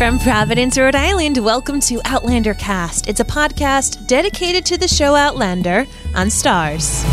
From 0.00 0.18
Providence, 0.18 0.78
Rhode 0.78 0.94
Island, 0.94 1.36
welcome 1.36 1.78
to 1.80 2.00
Outlander 2.06 2.54
Cast. 2.54 3.06
It's 3.06 3.20
a 3.20 3.24
podcast 3.24 4.06
dedicated 4.06 4.64
to 4.64 4.78
the 4.78 4.88
show 4.88 5.14
Outlander 5.14 5.86
on 6.14 6.28
Starz. 6.28 7.04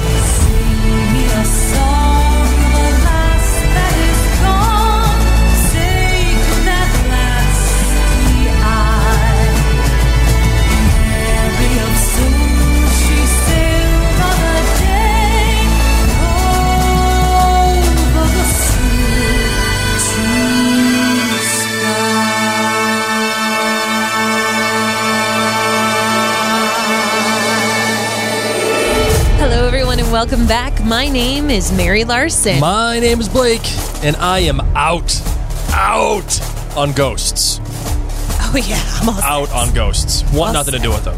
Welcome 30.17 30.47
back. 30.47 30.83
My 30.83 31.07
name 31.07 31.51
is 31.51 31.71
Mary 31.71 32.03
Larson. 32.03 32.59
My 32.59 32.99
name 32.99 33.19
is 33.19 33.29
Blake, 33.29 33.61
and 34.01 34.15
I 34.15 34.39
am 34.39 34.59
out, 34.75 35.21
out 35.69 36.75
on 36.75 36.91
ghosts. 36.93 37.59
oh, 37.61 38.53
yeah, 38.67 38.81
I'm 38.99 39.09
all 39.09 39.21
Out 39.21 39.51
on 39.51 39.75
ghosts. 39.75 40.23
Want 40.33 40.53
nothing 40.53 40.73
to 40.73 40.79
do 40.79 40.89
with 40.89 41.03
them. 41.03 41.15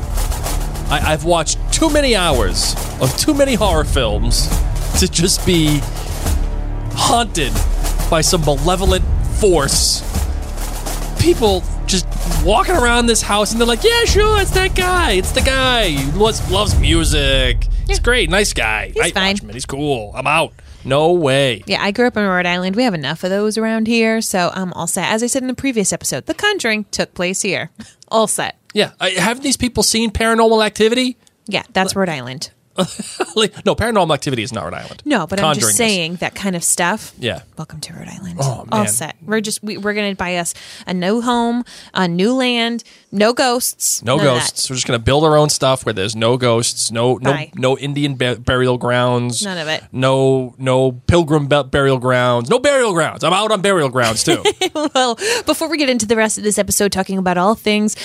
I, 0.91 1.13
I've 1.13 1.23
watched 1.23 1.59
too 1.71 1.89
many 1.89 2.13
hours 2.13 2.75
of 2.99 3.15
too 3.15 3.33
many 3.33 3.53
horror 3.53 3.85
films 3.85 4.49
to 4.99 5.07
just 5.07 5.45
be 5.45 5.79
haunted 6.91 7.53
by 8.09 8.19
some 8.19 8.41
malevolent 8.41 9.05
force. 9.39 10.03
People 11.21 11.63
just 11.85 12.05
walking 12.43 12.75
around 12.75 13.05
this 13.05 13.21
house 13.21 13.53
and 13.53 13.61
they're 13.61 13.65
like, 13.67 13.85
yeah, 13.85 14.03
sure, 14.03 14.41
it's 14.41 14.51
that 14.51 14.75
guy. 14.75 15.13
It's 15.13 15.31
the 15.31 15.39
guy 15.39 15.89
who 15.91 16.19
loves, 16.19 16.51
loves 16.51 16.77
music. 16.77 17.68
He's 17.89 17.99
great, 17.99 18.29
nice 18.29 18.53
guy. 18.53 18.89
He's 18.89 19.01
I 19.01 19.09
fine. 19.09 19.33
watch 19.33 19.41
him, 19.41 19.49
He's 19.49 19.65
cool. 19.65 20.11
I'm 20.15 20.27
out. 20.27 20.53
No 20.85 21.11
way. 21.13 21.63
Yeah, 21.65 21.81
I 21.81 21.89
grew 21.89 22.05
up 22.05 22.15
in 22.15 22.23
Rhode 22.23 22.45
Island. 22.45 22.75
We 22.75 22.83
have 22.83 22.93
enough 22.93 23.23
of 23.23 23.31
those 23.31 23.57
around 23.57 23.87
here, 23.87 24.21
so 24.21 24.51
I'm 24.53 24.71
all 24.73 24.85
set. 24.85 25.11
As 25.11 25.23
I 25.23 25.27
said 25.27 25.41
in 25.41 25.47
the 25.47 25.55
previous 25.55 25.91
episode, 25.91 26.27
The 26.27 26.35
Conjuring 26.35 26.85
took 26.91 27.15
place 27.15 27.41
here. 27.41 27.71
All 28.09 28.27
set. 28.27 28.57
Yeah, 28.73 28.91
I, 28.99 29.09
have 29.09 29.41
these 29.41 29.57
people 29.57 29.81
seen 29.83 30.11
Paranormal 30.11 30.63
Activity? 30.63 31.17
Yeah, 31.47 31.63
that's 31.73 31.95
Rhode 31.95 32.09
Island. 32.09 32.51
like, 33.35 33.65
no, 33.65 33.75
Paranormal 33.75 34.13
Activity 34.13 34.43
is 34.43 34.53
not 34.53 34.63
Rhode 34.63 34.75
Island. 34.75 35.01
No, 35.05 35.27
but 35.27 35.39
I'm 35.39 35.43
Conjuring 35.43 35.61
just 35.61 35.71
is. 35.71 35.77
saying 35.77 36.15
that 36.17 36.33
kind 36.33 36.55
of 36.55 36.63
stuff. 36.63 37.13
Yeah. 37.19 37.41
Welcome 37.57 37.81
to 37.81 37.93
Rhode 37.93 38.07
Island. 38.07 38.37
Oh, 38.39 38.65
All 38.71 38.87
set. 38.87 39.15
We're 39.21 39.41
just 39.41 39.61
we, 39.63 39.77
we're 39.77 39.93
gonna 39.93 40.15
buy 40.15 40.37
us 40.37 40.53
a 40.87 40.93
new 40.93 41.21
home, 41.21 41.65
a 41.93 42.07
new 42.07 42.33
land, 42.33 42.83
no 43.11 43.33
ghosts, 43.33 44.03
No 44.03 44.17
none 44.17 44.25
of 44.27 44.33
that. 44.33 44.39
ghosts. 44.41 44.69
We're 44.69 44.75
just 44.75 44.85
gonna 44.87 44.99
build 44.99 45.23
our 45.23 45.35
own 45.37 45.49
stuff 45.49 45.85
where 45.85 45.93
there's 45.93 46.15
no 46.15 46.37
ghosts, 46.37 46.91
no 46.91 47.15
no 47.15 47.31
Bye. 47.31 47.51
no 47.55 47.77
Indian 47.77 48.15
ba- 48.15 48.37
burial 48.39 48.77
grounds, 48.77 49.43
None 49.43 49.57
of 49.57 49.67
it. 49.67 49.83
No 49.91 50.53
no 50.57 50.91
pilgrim 50.91 51.47
burial 51.47 51.97
grounds, 51.97 52.49
no 52.49 52.59
burial 52.59 52.93
grounds. 52.93 53.23
I'm 53.23 53.33
out 53.33 53.51
on 53.51 53.61
burial 53.61 53.89
grounds 53.89 54.23
too. 54.23 54.43
well, 54.95 55.15
before 55.45 55.69
we 55.69 55.77
get 55.77 55.89
into 55.89 56.05
the 56.05 56.15
rest 56.15 56.37
of 56.37 56.43
this 56.43 56.59
episode 56.59 56.91
talking 56.91 57.17
about 57.17 57.37
all 57.37 57.55
things 57.55 57.95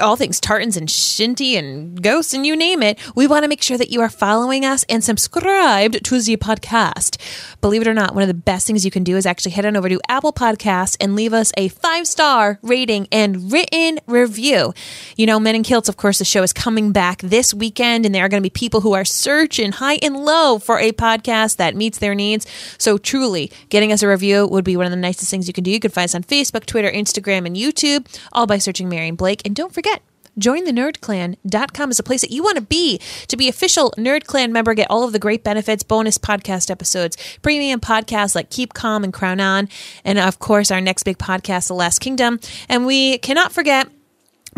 all 0.00 0.16
things 0.16 0.40
tartans 0.40 0.76
and 0.76 0.88
shinty 0.88 1.58
and 1.58 2.00
ghosts 2.02 2.32
and 2.32 2.46
you 2.46 2.56
name 2.56 2.82
it, 2.82 2.98
we 3.14 3.26
want 3.26 3.42
to 3.44 3.48
make 3.48 3.62
sure 3.62 3.76
that 3.76 3.90
you 3.90 4.00
are 4.00 4.08
following 4.08 4.64
us 4.64 4.84
and 4.88 5.02
subscribed 5.04 6.02
to 6.04 6.20
the 6.20 6.36
podcast. 6.36 7.18
Believe 7.60 7.82
it 7.82 7.88
or 7.88 7.94
not, 7.94 8.14
one 8.14 8.22
of 8.22 8.28
the 8.28 8.34
best 8.34 8.66
things 8.66 8.84
you 8.84 8.90
can 8.90 9.04
do 9.04 9.16
is 9.16 9.26
actually 9.26 9.52
head 9.52 9.66
on 9.66 9.76
over 9.76 9.88
to 9.88 10.00
Apple 10.08 10.32
Podcasts 10.32 10.96
and 11.00 11.14
leave 11.16 11.32
us 11.32 11.52
a 11.56 11.68
five 11.68 12.06
star 12.06 12.58
rating 12.62 13.08
and 13.12 13.52
written 13.52 13.98
review. 14.06 14.19
You 14.26 15.26
know, 15.26 15.40
Men 15.40 15.54
in 15.54 15.62
Kilts, 15.62 15.88
of 15.88 15.96
course, 15.96 16.18
the 16.18 16.24
show 16.24 16.42
is 16.42 16.52
coming 16.52 16.92
back 16.92 17.20
this 17.22 17.52
weekend, 17.54 18.06
and 18.06 18.14
there 18.14 18.24
are 18.24 18.28
going 18.28 18.42
to 18.42 18.46
be 18.46 18.50
people 18.50 18.80
who 18.80 18.92
are 18.92 19.04
searching 19.04 19.72
high 19.72 19.98
and 20.02 20.24
low 20.24 20.58
for 20.58 20.78
a 20.78 20.92
podcast 20.92 21.56
that 21.56 21.76
meets 21.76 21.98
their 21.98 22.14
needs. 22.14 22.46
So, 22.78 22.98
truly, 22.98 23.50
getting 23.68 23.92
us 23.92 24.02
a 24.02 24.08
review 24.08 24.46
would 24.46 24.64
be 24.64 24.76
one 24.76 24.86
of 24.86 24.92
the 24.92 24.96
nicest 24.96 25.30
things 25.30 25.46
you 25.46 25.52
can 25.52 25.64
do. 25.64 25.70
You 25.70 25.80
can 25.80 25.90
find 25.90 26.04
us 26.04 26.14
on 26.14 26.24
Facebook, 26.24 26.66
Twitter, 26.66 26.90
Instagram, 26.90 27.46
and 27.46 27.56
YouTube, 27.56 28.06
all 28.32 28.46
by 28.46 28.58
searching 28.58 28.88
Mary 28.88 29.08
and 29.08 29.18
Blake. 29.18 29.42
And 29.44 29.54
don't 29.54 29.72
forget, 29.72 30.02
jointhenerdclan.com 30.38 31.90
is 31.90 31.98
a 31.98 32.02
place 32.02 32.20
that 32.20 32.30
you 32.30 32.42
want 32.42 32.56
to 32.56 32.62
be 32.62 32.98
to 33.28 33.36
be 33.36 33.48
official 33.48 33.92
nerd 33.96 34.24
clan 34.24 34.52
member 34.52 34.74
get 34.74 34.86
all 34.90 35.04
of 35.04 35.12
the 35.12 35.18
great 35.18 35.42
benefits 35.42 35.82
bonus 35.82 36.18
podcast 36.18 36.70
episodes 36.70 37.16
premium 37.42 37.80
podcasts 37.80 38.34
like 38.34 38.50
keep 38.50 38.72
calm 38.72 39.04
and 39.04 39.12
crown 39.12 39.40
on 39.40 39.68
and 40.04 40.18
of 40.18 40.38
course 40.38 40.70
our 40.70 40.80
next 40.80 41.02
big 41.02 41.18
podcast 41.18 41.68
the 41.68 41.74
last 41.74 41.98
kingdom 41.98 42.38
and 42.68 42.86
we 42.86 43.18
cannot 43.18 43.52
forget 43.52 43.88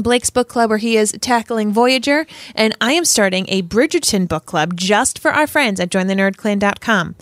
Blake's 0.02 0.30
book 0.30 0.48
club, 0.48 0.68
where 0.68 0.78
he 0.78 0.96
is 0.96 1.16
tackling 1.20 1.72
Voyager, 1.72 2.26
and 2.54 2.76
I 2.80 2.92
am 2.92 3.04
starting 3.04 3.46
a 3.48 3.62
Bridgerton 3.62 4.28
book 4.28 4.46
club 4.46 4.76
just 4.76 5.18
for 5.18 5.30
our 5.30 5.46
friends 5.46 5.80
at 5.80 5.90
jointhenerdclan.com, 5.90 7.14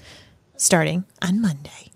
starting 0.57 1.05
on 1.23 1.41
Monday. 1.41 1.91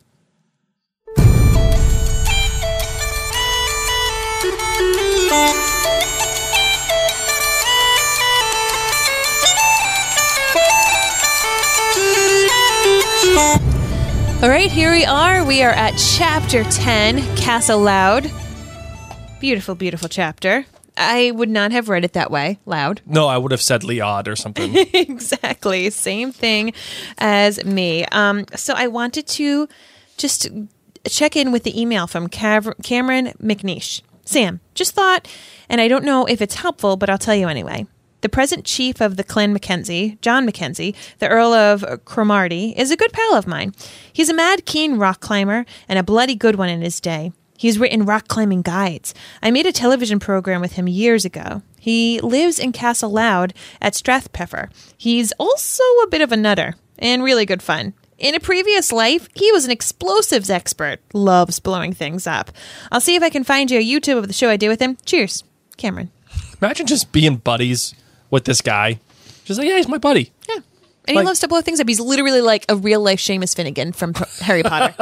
All 14.44 14.50
right, 14.50 14.70
here 14.70 14.92
we 14.92 15.06
are. 15.06 15.42
We 15.42 15.62
are 15.62 15.70
at 15.70 15.96
chapter 15.96 16.64
10, 16.64 17.36
Castle 17.36 17.78
Leod. 17.78 18.30
Beautiful, 19.40 19.74
beautiful 19.74 20.10
chapter. 20.10 20.66
I 20.96 21.32
would 21.32 21.48
not 21.50 21.72
have 21.72 21.88
read 21.88 22.04
it 22.04 22.12
that 22.12 22.30
way, 22.30 22.58
loud. 22.66 23.00
no, 23.04 23.26
I 23.26 23.36
would 23.36 23.50
have 23.50 23.62
said 23.62 23.82
Liad 23.82 24.28
or 24.28 24.36
something. 24.36 24.74
exactly. 24.94 25.90
Same 25.90 26.30
thing 26.30 26.72
as 27.18 27.64
me. 27.64 28.04
Um, 28.06 28.44
so 28.54 28.74
I 28.76 28.86
wanted 28.86 29.26
to 29.28 29.68
just 30.16 30.48
check 31.08 31.36
in 31.36 31.52
with 31.52 31.64
the 31.64 31.80
email 31.80 32.06
from 32.06 32.28
Cav- 32.28 32.82
Cameron 32.84 33.32
McNeish. 33.42 34.02
Sam, 34.24 34.60
just 34.74 34.94
thought, 34.94 35.28
and 35.68 35.80
I 35.80 35.88
don't 35.88 36.04
know 36.04 36.24
if 36.26 36.40
it's 36.40 36.54
helpful, 36.54 36.96
but 36.96 37.10
I'll 37.10 37.18
tell 37.18 37.34
you 37.34 37.48
anyway. 37.48 37.86
The 38.22 38.28
present 38.30 38.64
chief 38.64 39.02
of 39.02 39.16
the 39.18 39.24
Clan 39.24 39.52
Mackenzie, 39.52 40.16
John 40.22 40.46
Mackenzie, 40.46 40.94
the 41.18 41.28
Earl 41.28 41.52
of 41.52 41.82
Cromarty, 42.06 42.72
is 42.74 42.90
a 42.90 42.96
good 42.96 43.12
pal 43.12 43.34
of 43.34 43.46
mine. 43.46 43.74
He's 44.14 44.30
a 44.30 44.34
mad, 44.34 44.64
keen 44.64 44.96
rock 44.96 45.20
climber 45.20 45.66
and 45.90 45.98
a 45.98 46.02
bloody 46.02 46.34
good 46.34 46.54
one 46.56 46.70
in 46.70 46.80
his 46.80 47.00
day. 47.00 47.32
He's 47.56 47.78
written 47.78 48.04
rock 48.04 48.28
climbing 48.28 48.62
guides. 48.62 49.14
I 49.42 49.50
made 49.50 49.66
a 49.66 49.72
television 49.72 50.18
program 50.18 50.60
with 50.60 50.72
him 50.72 50.88
years 50.88 51.24
ago. 51.24 51.62
He 51.78 52.20
lives 52.20 52.58
in 52.58 52.72
Castle 52.72 53.10
Leod 53.12 53.54
at 53.80 53.92
Strathpeffer. 53.94 54.70
He's 54.96 55.32
also 55.38 55.82
a 56.02 56.08
bit 56.08 56.20
of 56.20 56.32
a 56.32 56.36
nutter 56.36 56.74
and 56.98 57.22
really 57.22 57.46
good 57.46 57.62
fun. 57.62 57.94
In 58.18 58.34
a 58.34 58.40
previous 58.40 58.92
life, 58.92 59.28
he 59.34 59.50
was 59.52 59.64
an 59.64 59.70
explosives 59.70 60.48
expert. 60.50 61.00
Loves 61.12 61.58
blowing 61.60 61.92
things 61.92 62.26
up. 62.26 62.50
I'll 62.92 63.00
see 63.00 63.16
if 63.16 63.22
I 63.22 63.30
can 63.30 63.44
find 63.44 63.70
you 63.70 63.78
a 63.78 63.82
YouTube 63.84 64.18
of 64.18 64.26
the 64.28 64.32
show 64.32 64.48
I 64.48 64.56
did 64.56 64.68
with 64.68 64.80
him. 64.80 64.96
Cheers, 65.04 65.44
Cameron. 65.76 66.10
Imagine 66.62 66.86
just 66.86 67.12
being 67.12 67.36
buddies 67.36 67.94
with 68.30 68.44
this 68.44 68.60
guy. 68.60 69.00
Just 69.44 69.58
like, 69.58 69.68
yeah, 69.68 69.76
he's 69.76 69.88
my 69.88 69.98
buddy. 69.98 70.32
Yeah. 70.48 70.56
And 71.06 71.16
Like- 71.16 71.24
he 71.24 71.26
loves 71.26 71.40
to 71.40 71.48
blow 71.48 71.60
things 71.60 71.80
up. 71.80 71.88
He's 71.88 72.00
literally 72.00 72.40
like 72.40 72.64
a 72.68 72.76
real 72.76 73.00
life 73.00 73.18
Seamus 73.20 73.54
Finnigan 73.54 73.92
from 73.92 74.14
Harry 74.40 74.62
Potter. 74.62 74.94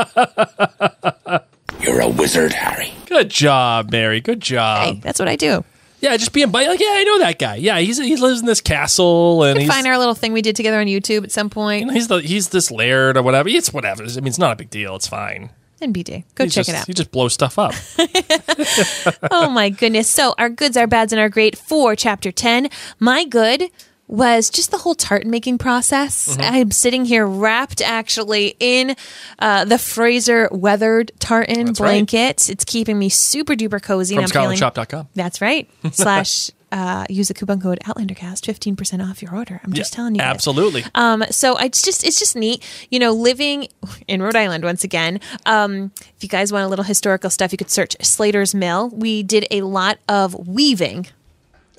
You're 1.82 2.00
a 2.00 2.08
wizard, 2.08 2.52
Harry. 2.52 2.92
Good 3.06 3.28
job, 3.28 3.90
Mary. 3.90 4.20
Good 4.20 4.40
job. 4.40 4.86
hey, 4.86 5.00
that's 5.02 5.18
what 5.18 5.28
I 5.28 5.34
do. 5.34 5.64
Yeah, 6.00 6.16
just 6.16 6.32
being 6.32 6.50
buddy. 6.50 6.68
Like, 6.68 6.80
yeah, 6.80 6.94
I 6.94 7.04
know 7.04 7.18
that 7.18 7.38
guy. 7.38 7.56
Yeah, 7.56 7.78
he's 7.78 7.98
he 7.98 8.16
lives 8.16 8.40
in 8.40 8.46
this 8.46 8.60
castle 8.60 9.42
and 9.42 9.58
he's 9.58 9.68
Find 9.68 9.86
our 9.86 9.98
little 9.98 10.14
thing 10.14 10.32
we 10.32 10.42
did 10.42 10.54
together 10.54 10.78
on 10.80 10.86
YouTube 10.86 11.24
at 11.24 11.32
some 11.32 11.46
you 11.46 11.50
point. 11.50 11.86
know, 11.88 11.92
he's 11.92 12.08
the 12.08 12.20
he's 12.20 12.50
this 12.50 12.70
laird 12.70 13.16
or 13.16 13.22
whatever. 13.22 13.48
It's 13.48 13.72
whatever. 13.72 14.04
I 14.04 14.06
mean, 14.16 14.28
it's 14.28 14.38
not 14.38 14.52
a 14.52 14.56
big 14.56 14.70
deal. 14.70 14.94
It's 14.96 15.08
fine. 15.08 15.50
NBD. 15.80 16.24
Go 16.36 16.44
He's 16.44 16.54
check 16.54 16.66
just, 16.66 16.68
it 16.68 16.74
out. 16.76 16.86
He 16.86 16.92
just 16.92 17.10
blows 17.10 17.32
stuff 17.34 17.58
up. 17.58 17.74
oh 19.32 19.50
my 19.50 19.68
goodness. 19.68 20.08
So 20.08 20.34
our 20.38 20.48
goods, 20.48 20.76
our 20.76 20.86
bads, 20.86 21.12
and 21.12 21.18
our 21.18 21.28
great 21.28 21.58
for 21.58 21.96
chapter 21.96 22.30
10. 22.30 22.68
My 23.00 23.24
good 23.24 23.64
was 24.12 24.50
just 24.50 24.70
the 24.70 24.76
whole 24.76 24.94
tartan 24.94 25.30
making 25.30 25.56
process. 25.56 26.28
Mm-hmm. 26.36 26.54
I'm 26.54 26.70
sitting 26.70 27.06
here 27.06 27.26
wrapped 27.26 27.80
actually 27.80 28.54
in 28.60 28.94
uh, 29.38 29.64
the 29.64 29.78
Fraser 29.78 30.50
weathered 30.52 31.12
tartan 31.18 31.64
That's 31.64 31.80
right. 31.80 31.86
blanket. 31.88 32.50
It's 32.50 32.64
keeping 32.66 32.98
me 32.98 33.08
super 33.08 33.54
duper 33.54 33.82
cozy. 33.82 34.14
From 34.14 34.24
and 34.24 34.24
I'm 34.24 34.28
feeling- 34.42 34.58
That's 35.14 35.40
right. 35.40 35.66
Slash 35.92 36.50
uh, 36.70 37.06
use 37.08 37.28
the 37.28 37.34
coupon 37.34 37.60
code 37.60 37.78
OutlanderCast, 37.86 38.44
fifteen 38.44 38.76
percent 38.76 39.00
off 39.00 39.22
your 39.22 39.34
order. 39.34 39.60
I'm 39.64 39.72
just 39.72 39.94
telling 39.94 40.14
you. 40.14 40.20
Absolutely. 40.20 40.84
Um, 40.94 41.24
so 41.30 41.56
it's 41.56 41.82
just 41.82 42.04
it's 42.04 42.18
just 42.18 42.36
neat, 42.36 42.62
you 42.90 42.98
know, 42.98 43.12
living 43.12 43.68
in 44.08 44.22
Rhode 44.22 44.36
Island 44.36 44.62
once 44.62 44.84
again. 44.84 45.20
Um, 45.46 45.90
if 46.16 46.22
you 46.22 46.28
guys 46.28 46.52
want 46.52 46.64
a 46.66 46.68
little 46.68 46.84
historical 46.84 47.30
stuff, 47.30 47.50
you 47.52 47.58
could 47.58 47.70
search 47.70 47.96
Slater's 48.02 48.54
Mill. 48.54 48.90
We 48.90 49.22
did 49.22 49.46
a 49.50 49.62
lot 49.62 49.98
of 50.08 50.48
weaving 50.48 51.06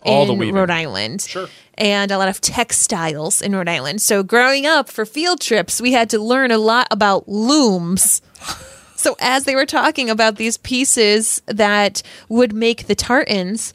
All 0.04 0.24
in 0.24 0.28
the 0.30 0.34
weaving. 0.34 0.56
Rhode 0.56 0.72
Island. 0.72 1.22
Sure. 1.22 1.48
And 1.76 2.12
a 2.12 2.18
lot 2.18 2.30
of 2.30 2.40
textiles 2.40 3.42
in 3.42 3.56
Rhode 3.56 3.68
Island. 3.68 4.02
So 4.02 4.22
growing 4.22 4.66
up 4.66 4.90
for 4.90 5.06
field 5.06 5.42
trips, 5.42 5.82
we 5.82 5.92
had 5.94 6.10
to 6.12 6.20
learn 6.20 6.52
a 6.52 6.58
lot 6.58 6.88
about 6.92 7.28
looms. 7.28 8.22
So 8.96 9.18
as 9.20 9.44
they 9.44 9.54
were 9.54 9.66
talking 9.66 10.10
about 10.10 10.38
these 10.38 10.56
pieces 10.56 11.42
that 11.48 12.02
would 12.30 12.54
make 12.54 12.88
the 12.88 12.96
tartans, 12.96 13.74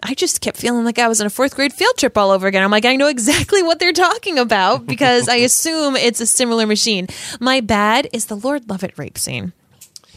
I 0.00 0.14
just 0.14 0.40
kept 0.40 0.58
feeling 0.58 0.84
like 0.84 1.00
I 1.00 1.08
was 1.08 1.20
on 1.20 1.26
a 1.26 1.30
fourth 1.30 1.56
grade 1.56 1.72
field 1.72 1.96
trip 1.96 2.16
all 2.16 2.30
over 2.30 2.46
again. 2.46 2.62
I'm 2.62 2.70
like, 2.70 2.84
I 2.84 2.94
know 2.94 3.08
exactly 3.08 3.64
what 3.64 3.80
they're 3.80 3.92
talking 3.92 4.38
about 4.38 4.86
because 4.94 5.28
I 5.28 5.36
assume 5.36 5.96
it's 5.96 6.20
a 6.20 6.26
similar 6.26 6.66
machine. 6.66 7.08
My 7.40 7.60
bad 7.60 8.08
is 8.12 8.26
the 8.26 8.36
Lord 8.36 8.66
Lovat 8.66 8.96
rape 8.96 9.18
scene. 9.18 9.52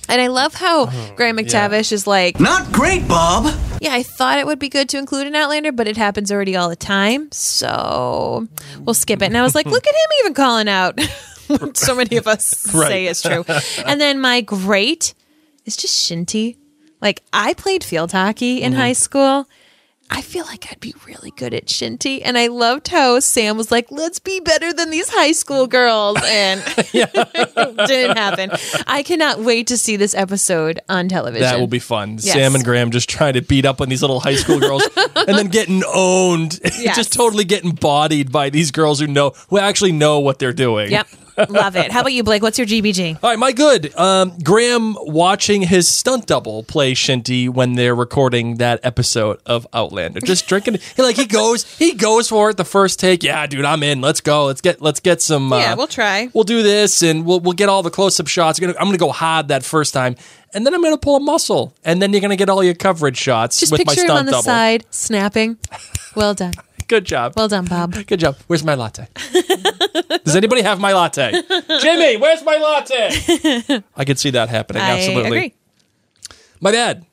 And 0.07 0.21
I 0.21 0.27
love 0.27 0.53
how 0.53 0.87
oh, 0.89 1.13
Graham 1.15 1.37
McTavish 1.37 1.91
is 1.91 2.05
like, 2.05 2.39
Not 2.39 2.71
great, 2.71 3.07
Bob. 3.07 3.53
Yeah, 3.81 3.93
I 3.93 4.03
thought 4.03 4.39
it 4.39 4.45
would 4.45 4.59
be 4.59 4.69
good 4.69 4.89
to 4.89 4.97
include 4.97 5.27
an 5.27 5.35
Outlander, 5.35 5.71
but 5.71 5.87
it 5.87 5.97
happens 5.97 6.31
already 6.31 6.55
all 6.55 6.69
the 6.69 6.75
time. 6.75 7.31
So 7.31 8.47
we'll 8.79 8.93
skip 8.93 9.21
it. 9.21 9.25
And 9.25 9.37
I 9.37 9.43
was 9.43 9.55
like, 9.55 9.65
look 9.65 9.85
at 9.85 9.93
him 9.93 10.09
even 10.21 10.33
calling 10.33 10.67
out 10.67 10.99
what 11.47 11.77
so 11.77 11.95
many 11.95 12.17
of 12.17 12.27
us 12.27 12.45
say 12.45 12.77
Right. 12.77 13.11
is 13.11 13.21
true. 13.21 13.45
And 13.85 13.99
then 13.99 14.19
my 14.19 14.41
great 14.41 15.13
is 15.65 15.75
just 15.77 16.09
Shinty. 16.09 16.57
Like 17.01 17.23
I 17.31 17.53
played 17.53 17.83
field 17.83 18.11
hockey 18.11 18.61
in 18.61 18.71
mm-hmm. 18.71 18.81
high 18.81 18.93
school. 18.93 19.47
I 20.09 20.21
feel 20.21 20.45
like 20.45 20.71
I'd 20.71 20.79
be 20.79 20.93
really 21.05 21.31
good 21.31 21.53
at 21.53 21.65
Shinty. 21.65 22.21
And 22.23 22.37
I 22.37 22.47
loved 22.47 22.87
how 22.87 23.19
Sam 23.19 23.57
was 23.57 23.71
like, 23.71 23.91
let's 23.91 24.19
be 24.19 24.39
better 24.39 24.71
than 24.71 24.89
these 24.89 25.09
high 25.09 25.33
school 25.33 25.67
girls. 25.67 26.17
And 26.23 26.61
it 26.93 27.87
didn't 27.87 28.17
happen. 28.17 28.51
I 28.87 29.03
cannot 29.03 29.39
wait 29.39 29.67
to 29.67 29.77
see 29.77 29.97
this 29.97 30.15
episode 30.15 30.79
on 30.87 31.09
television. 31.09 31.41
That 31.43 31.59
will 31.59 31.67
be 31.67 31.79
fun. 31.79 32.13
Yes. 32.21 32.33
Sam 32.33 32.55
and 32.55 32.63
Graham 32.63 32.91
just 32.91 33.09
trying 33.09 33.33
to 33.33 33.41
beat 33.41 33.65
up 33.65 33.81
on 33.81 33.89
these 33.89 34.01
little 34.01 34.19
high 34.21 34.35
school 34.35 34.59
girls 34.59 34.83
and 35.15 35.37
then 35.37 35.47
getting 35.49 35.83
owned. 35.93 36.59
Yes. 36.63 36.95
just 36.95 37.11
totally 37.11 37.43
getting 37.43 37.71
bodied 37.71 38.31
by 38.31 38.49
these 38.49 38.71
girls 38.71 38.99
who 38.99 39.07
know 39.07 39.33
who 39.49 39.57
actually 39.57 39.91
know 39.91 40.19
what 40.19 40.39
they're 40.39 40.53
doing. 40.53 40.89
Yep. 40.91 41.07
Love 41.49 41.75
it. 41.75 41.91
How 41.91 42.01
about 42.01 42.13
you, 42.13 42.23
Blake? 42.23 42.41
What's 42.41 42.57
your 42.57 42.67
GBG? 42.67 43.19
All 43.21 43.29
right, 43.29 43.37
my 43.39 43.51
good. 43.51 43.95
Um, 43.95 44.33
Graham 44.43 44.95
watching 45.01 45.61
his 45.61 45.87
stunt 45.87 46.25
double 46.25 46.63
play 46.63 46.93
Shinty 46.93 47.49
when 47.49 47.73
they're 47.73 47.95
recording 47.95 48.55
that 48.57 48.79
episode 48.83 49.39
of 49.45 49.67
Outlander. 49.73 50.19
Just 50.21 50.47
drinking, 50.49 50.79
he, 50.95 51.01
like 51.01 51.15
he 51.15 51.25
goes, 51.25 51.77
he 51.77 51.93
goes 51.93 52.27
for 52.29 52.49
it 52.49 52.57
the 52.57 52.65
first 52.65 52.99
take. 52.99 53.23
Yeah, 53.23 53.45
dude, 53.47 53.65
I'm 53.65 53.83
in. 53.83 54.01
Let's 54.01 54.21
go. 54.21 54.45
Let's 54.45 54.61
get, 54.61 54.81
let's 54.81 54.99
get 54.99 55.21
some. 55.21 55.53
Uh, 55.53 55.59
Yeah, 55.59 55.75
we'll 55.75 55.87
try. 55.87 56.29
We'll 56.33 56.43
do 56.43 56.63
this, 56.63 57.01
and 57.03 57.25
we'll 57.25 57.39
we'll 57.39 57.53
get 57.53 57.69
all 57.69 57.83
the 57.83 57.91
close 57.91 58.19
up 58.19 58.27
shots. 58.27 58.59
I'm 58.59 58.67
gonna, 58.67 58.79
I'm 58.79 58.87
gonna 58.87 58.97
go 58.97 59.11
hard 59.11 59.49
that 59.49 59.63
first 59.63 59.93
time, 59.93 60.15
and 60.53 60.65
then 60.65 60.73
I'm 60.73 60.81
gonna 60.81 60.97
pull 60.97 61.17
a 61.17 61.19
muscle, 61.19 61.73
and 61.85 62.01
then 62.01 62.11
you're 62.13 62.21
gonna 62.21 62.35
get 62.35 62.49
all 62.49 62.63
your 62.63 62.73
coverage 62.75 63.17
shots 63.17 63.59
Just 63.59 63.71
with 63.71 63.85
my 63.85 63.93
picture 63.93 64.05
him 64.05 64.17
on 64.17 64.25
the 64.25 64.31
double. 64.31 64.43
side, 64.43 64.85
snapping. 64.89 65.57
Well 66.15 66.33
done. 66.33 66.53
Good 66.87 67.03
job. 67.05 67.33
Well 67.35 67.49
done, 67.49 67.65
Bob. 67.65 67.93
Good 68.07 68.21
job. 68.21 68.37
Where's 68.47 68.63
my 68.63 68.73
latte? 68.75 69.07
Does 70.27 70.35
anybody 70.35 70.61
have 70.61 70.79
my 70.79 70.93
latte? 70.93 71.31
Jimmy, 71.81 72.17
where's 72.17 72.43
my 72.43 72.57
latte? 72.57 73.81
I 73.95 74.05
could 74.05 74.19
see 74.19 74.29
that 74.31 74.49
happening. 74.49 74.81
I 74.83 74.97
Absolutely. 74.97 75.25
agree. 75.37 75.53
My 76.61 76.71
bad. 76.71 77.05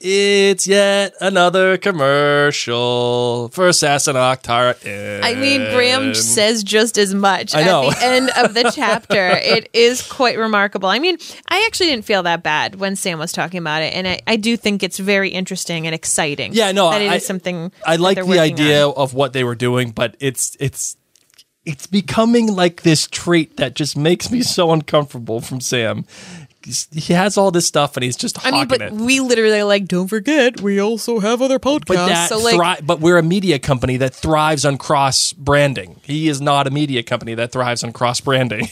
It's 0.00 0.68
yet 0.68 1.14
another 1.20 1.76
commercial 1.76 3.48
for 3.48 3.68
Sassenach 3.70 4.42
Tartan. 4.42 5.24
I 5.24 5.34
mean, 5.34 5.60
Graham 5.74 6.14
says 6.14 6.62
just 6.62 6.98
as 6.98 7.14
much 7.14 7.54
I 7.54 7.64
know. 7.64 7.90
at 7.90 7.96
the 7.98 8.04
end 8.06 8.30
of 8.36 8.54
the 8.54 8.70
chapter. 8.74 9.28
it 9.30 9.68
is 9.72 10.06
quite 10.06 10.38
remarkable. 10.38 10.88
I 10.88 11.00
mean, 11.00 11.18
I 11.48 11.64
actually 11.66 11.86
didn't 11.86 12.04
feel 12.04 12.22
that 12.22 12.44
bad 12.44 12.76
when 12.76 12.94
Sam 12.94 13.18
was 13.18 13.32
talking 13.32 13.58
about 13.58 13.82
it, 13.82 13.92
and 13.92 14.06
I, 14.06 14.20
I 14.26 14.36
do 14.36 14.56
think 14.56 14.84
it's 14.84 14.98
very 15.00 15.30
interesting 15.30 15.86
and 15.86 15.94
exciting. 15.94 16.52
Yeah, 16.52 16.70
no, 16.70 16.90
that 16.90 17.02
it 17.02 17.06
is 17.06 17.12
I- 17.12 17.18
something. 17.18 17.72
I 17.84 17.96
like 17.96 18.24
the 18.24 18.38
idea 18.38 18.86
on. 18.86 18.94
of 18.96 19.14
what 19.14 19.32
they 19.32 19.42
were 19.42 19.56
doing, 19.56 19.90
but 19.90 20.16
it's 20.20 20.56
it's 20.60 20.96
it's 21.68 21.86
becoming 21.86 22.46
like 22.54 22.82
this 22.82 23.06
trait 23.06 23.56
that 23.58 23.74
just 23.74 23.96
makes 23.96 24.30
me 24.30 24.42
so 24.42 24.72
uncomfortable 24.72 25.40
from 25.40 25.60
Sam. 25.60 26.04
He's- 26.64 26.88
He 26.92 27.12
has 27.12 27.36
all 27.36 27.50
this 27.50 27.66
stuff 27.66 27.96
and 27.96 28.04
he's 28.04 28.16
just 28.16 28.44
I 28.44 28.50
mean, 28.50 28.66
but 28.66 28.80
it. 28.82 28.92
we 28.92 29.20
literally 29.20 29.62
like 29.62 29.86
don't 29.86 30.08
forget 30.08 30.60
we 30.60 30.80
also 30.80 31.20
have 31.20 31.40
other 31.42 31.58
podcasts. 31.58 31.86
But 31.86 32.06
that 32.08 32.28
so 32.30 32.38
like, 32.38 32.56
thri- 32.56 32.84
but 32.86 33.00
we're 33.00 33.18
a 33.18 33.22
media 33.22 33.58
company 33.58 33.96
that 33.98 34.14
thrives 34.14 34.64
on 34.64 34.78
cross 34.78 35.32
branding. 35.32 36.00
He 36.02 36.28
is 36.28 36.40
not 36.40 36.66
a 36.66 36.70
media 36.70 37.02
company 37.02 37.34
that 37.34 37.52
thrives 37.52 37.84
on 37.84 37.92
cross 37.92 38.20
branding. 38.20 38.68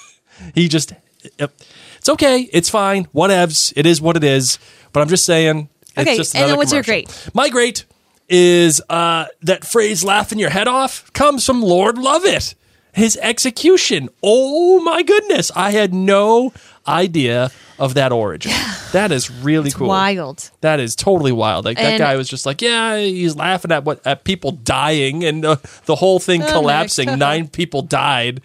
he 0.54 0.68
just 0.68 0.92
it's 1.38 2.08
okay, 2.08 2.48
it's 2.52 2.68
fine, 2.70 3.06
whatevs. 3.14 3.72
It 3.76 3.86
is 3.86 4.00
what 4.00 4.16
it 4.16 4.24
is. 4.24 4.58
But 4.92 5.00
I'm 5.00 5.08
just 5.08 5.24
saying. 5.24 5.68
It's 5.96 5.98
Okay, 5.98 6.16
just 6.16 6.34
and 6.34 6.48
then 6.48 6.56
what's 6.56 6.72
your 6.72 6.82
great? 6.82 7.08
My 7.34 7.48
great 7.48 7.84
is 8.30 8.80
uh, 8.88 9.26
that 9.42 9.66
phrase 9.66 10.02
"laughing 10.02 10.38
your 10.38 10.50
head 10.50 10.68
off" 10.68 11.12
comes 11.12 11.44
from 11.44 11.60
Lord 11.60 11.96
Lovat. 11.96 12.54
His 12.92 13.16
execution. 13.22 14.08
Oh 14.22 14.80
my 14.80 15.02
goodness! 15.02 15.50
I 15.54 15.72
had 15.72 15.92
no 15.92 16.52
idea 16.88 17.50
of 17.78 17.94
that 17.94 18.12
origin. 18.12 18.52
That 18.92 19.12
is 19.12 19.30
really 19.30 19.70
cool. 19.70 19.88
wild. 19.88 20.50
That 20.60 20.80
is 20.80 20.96
totally 20.96 21.32
wild. 21.32 21.64
Like 21.64 21.76
that 21.76 21.98
guy 21.98 22.16
was 22.16 22.28
just 22.28 22.46
like, 22.46 22.60
yeah, 22.60 22.98
he's 22.98 23.36
laughing 23.36 23.70
at 23.70 23.84
what 23.84 24.04
at 24.06 24.24
people 24.24 24.52
dying 24.52 25.24
and 25.24 25.44
uh, 25.44 25.56
the 25.84 25.94
whole 25.94 26.18
thing 26.18 26.42
Oh 26.42 26.52
collapsing. 26.52 27.18
Nine 27.18 27.48
people 27.48 27.82
died, 27.82 28.40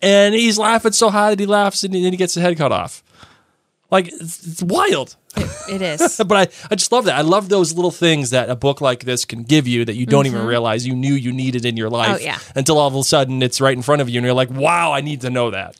and 0.00 0.34
he's 0.34 0.58
laughing 0.58 0.92
so 0.92 1.10
hard 1.10 1.32
that 1.32 1.40
he 1.40 1.46
laughs 1.46 1.82
and 1.82 1.94
then 1.94 2.02
he 2.02 2.16
gets 2.16 2.34
his 2.34 2.42
head 2.42 2.56
cut 2.56 2.72
off. 2.72 3.02
Like 3.90 4.08
it's, 4.08 4.46
it's 4.46 4.62
wild. 4.62 5.16
It 5.70 5.82
is. 5.82 6.20
But 6.28 6.32
I, 6.36 6.68
I 6.70 6.74
just 6.74 6.90
love 6.92 7.04
that. 7.06 7.16
I 7.16 7.22
love 7.22 7.48
those 7.48 7.74
little 7.74 7.90
things 7.90 8.30
that 8.30 8.50
a 8.50 8.56
book 8.56 8.80
like 8.80 9.04
this 9.04 9.24
can 9.24 9.42
give 9.42 9.66
you 9.66 9.84
that 9.84 9.94
you 9.94 10.06
don't 10.06 10.26
even 10.26 10.44
realize 10.44 10.86
you 10.86 10.94
knew 10.94 11.14
you 11.14 11.32
needed 11.32 11.64
in 11.64 11.76
your 11.76 11.90
life 11.90 12.08
Mm-hmm. 12.08 12.16
Oh, 12.16 12.24
yeah. 12.24 12.38
until 12.54 12.78
all 12.78 12.88
of 12.88 12.94
a 12.94 13.02
sudden 13.02 13.42
it's 13.42 13.60
right 13.60 13.76
in 13.76 13.82
front 13.82 14.00
of 14.02 14.08
you 14.08 14.18
and 14.18 14.24
you're 14.24 14.34
like, 14.34 14.50
wow, 14.50 14.92
I 14.92 15.00
need 15.00 15.20
to 15.22 15.30
know 15.30 15.50
that. 15.50 15.74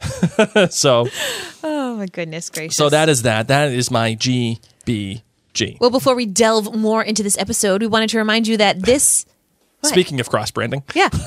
so 0.72 1.06
oh 1.62 1.96
my 1.96 2.06
goodness 2.06 2.48
gracious. 2.50 2.76
so 2.76 2.88
that 2.88 3.08
is 3.08 3.22
that. 3.22 3.48
That 3.48 3.72
is 3.72 3.90
my 3.90 4.14
GBG. 4.14 5.78
Well, 5.80 5.90
before 5.90 6.14
we 6.14 6.26
delve 6.26 6.74
more 6.74 7.02
into 7.02 7.22
this 7.22 7.36
episode, 7.38 7.82
we 7.82 7.86
wanted 7.86 8.10
to 8.10 8.18
remind 8.18 8.46
you 8.46 8.56
that 8.56 8.82
this. 8.82 9.26
What? 9.80 9.90
Speaking 9.90 10.20
of 10.20 10.28
cross 10.28 10.50
branding, 10.50 10.82
Yeah. 10.94 11.08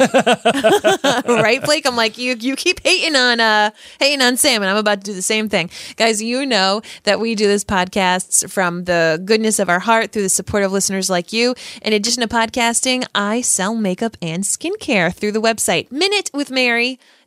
right, 1.26 1.60
Blake? 1.64 1.88
I'm 1.88 1.96
like, 1.96 2.18
you 2.20 2.36
you 2.40 2.56
keep 2.56 2.82
hating 2.84 3.16
on 3.16 3.40
uh 3.40 3.72
hating 4.00 4.22
on 4.22 4.38
Sam, 4.38 4.62
and 4.62 4.70
I'm 4.70 4.78
about 4.78 5.00
to 5.02 5.06
do 5.06 5.14
the 5.14 5.22
same 5.24 5.50
thing. 5.50 5.70
Guys, 5.96 6.22
you 6.22 6.46
know 6.46 6.82
that 7.04 7.20
we 7.20 7.34
do 7.34 7.48
this 7.48 7.64
podcast 7.64 8.50
from 8.52 8.84
the 8.84 9.22
goodness 9.26 9.58
of 9.60 9.70
our 9.70 9.80
heart 9.80 10.12
through 10.12 10.22
the 10.22 10.30
support 10.30 10.64
of 10.64 10.72
listeners 10.72 11.10
like 11.10 11.34
you. 11.34 11.56
In 11.82 11.94
addition 11.94 12.22
to 12.22 12.28
podcasting, 12.28 13.06
I 13.16 13.42
sell 13.42 13.76
makeup 13.76 14.18
and 14.22 14.44
skincare 14.44 15.14
through 15.14 15.32
the 15.32 15.42
website 15.42 15.92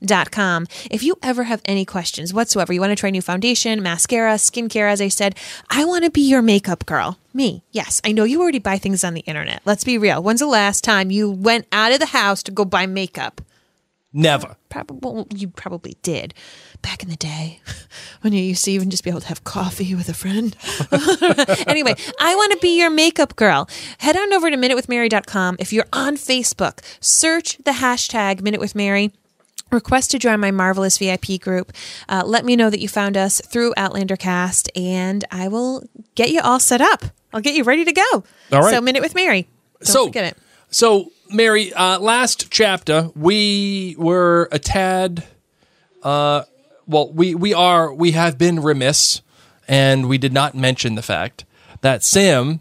minutewithmary.com. 0.00 0.66
If 0.90 1.02
you 1.02 1.16
ever 1.22 1.44
have 1.44 1.62
any 1.64 1.84
questions 1.84 2.32
whatsoever, 2.32 2.72
you 2.72 2.80
want 2.80 2.90
to 2.90 2.96
try 2.96 3.10
new 3.10 3.22
foundation, 3.22 3.82
mascara, 3.82 4.34
skincare, 4.34 4.90
as 4.90 5.00
I 5.00 5.08
said, 5.08 5.36
I 5.70 5.84
want 5.84 6.04
to 6.04 6.10
be 6.10 6.22
your 6.22 6.42
makeup 6.42 6.86
girl. 6.86 7.18
Me, 7.34 7.62
yes. 7.70 8.00
I 8.04 8.12
know 8.12 8.24
you 8.24 8.40
already 8.40 8.58
buy 8.58 8.78
things 8.78 9.04
on 9.04 9.14
the 9.14 9.20
internet. 9.20 9.62
Let's 9.64 9.84
be 9.84 9.98
real. 9.98 10.22
When's 10.22 10.40
the 10.40 10.46
last 10.46 10.84
time 10.84 11.10
you 11.10 11.30
went 11.30 11.66
out 11.72 11.92
of 11.92 12.00
the 12.00 12.06
house 12.06 12.42
to 12.44 12.50
go 12.50 12.64
buy 12.64 12.86
makeup? 12.86 13.40
never. 14.16 14.56
Probably 14.70 15.26
you 15.34 15.48
probably 15.48 15.96
did 16.02 16.34
back 16.82 17.02
in 17.02 17.10
the 17.10 17.16
day 17.16 17.60
when 18.22 18.32
you 18.32 18.42
used 18.42 18.64
to 18.64 18.72
even 18.72 18.90
just 18.90 19.04
be 19.04 19.10
able 19.10 19.20
to 19.20 19.28
have 19.28 19.44
coffee 19.44 19.94
with 19.94 20.08
a 20.08 20.14
friend. 20.14 20.56
anyway, 21.66 21.94
I 22.18 22.34
want 22.34 22.52
to 22.52 22.58
be 22.60 22.78
your 22.78 22.90
makeup 22.90 23.36
girl. 23.36 23.68
Head 23.98 24.16
on 24.16 24.32
over 24.32 24.50
to 24.50 24.56
minutewithmary.com. 24.56 25.56
If 25.58 25.72
you're 25.72 25.86
on 25.92 26.16
Facebook, 26.16 26.80
search 27.00 27.58
the 27.58 27.72
hashtag 27.72 28.40
Minute 28.40 28.60
with 28.60 28.74
Mary. 28.74 29.12
Request 29.72 30.12
to 30.12 30.18
join 30.18 30.38
my 30.38 30.50
marvelous 30.50 30.98
VIP 30.98 31.40
group. 31.40 31.72
Uh, 32.08 32.22
let 32.24 32.44
me 32.44 32.54
know 32.54 32.70
that 32.70 32.80
you 32.80 32.88
found 32.88 33.16
us 33.16 33.40
through 33.40 33.74
Outlander 33.76 34.16
Cast, 34.16 34.70
and 34.76 35.24
I 35.30 35.48
will 35.48 35.82
get 36.14 36.30
you 36.30 36.40
all 36.40 36.60
set 36.60 36.80
up. 36.80 37.04
I'll 37.32 37.40
get 37.40 37.54
you 37.54 37.64
ready 37.64 37.84
to 37.84 37.92
go. 37.92 38.24
All 38.52 38.62
right. 38.62 38.70
So, 38.70 38.80
Minute 38.80 39.02
with 39.02 39.14
Mary. 39.14 39.48
Don't 39.80 39.92
so 39.92 40.06
forget 40.06 40.24
it. 40.24 40.38
So 40.70 41.10
Mary, 41.30 41.72
uh, 41.72 41.98
last 41.98 42.50
chapter 42.50 43.10
we 43.14 43.94
were 43.98 44.48
a 44.52 44.58
tad. 44.58 45.24
Uh, 46.02 46.42
well, 46.86 47.12
we 47.12 47.34
we 47.34 47.52
are 47.54 47.92
we 47.92 48.12
have 48.12 48.38
been 48.38 48.60
remiss, 48.60 49.22
and 49.66 50.08
we 50.08 50.18
did 50.18 50.32
not 50.32 50.54
mention 50.54 50.94
the 50.94 51.02
fact 51.02 51.44
that 51.80 52.02
Sam, 52.02 52.60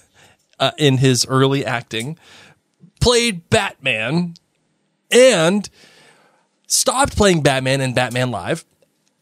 uh, 0.58 0.72
in 0.78 0.98
his 0.98 1.26
early 1.26 1.64
acting, 1.64 2.18
played 3.00 3.48
Batman 3.50 4.34
and 5.10 5.68
stopped 6.72 7.16
playing 7.16 7.42
Batman 7.42 7.80
in 7.80 7.94
Batman 7.94 8.30
Live 8.30 8.64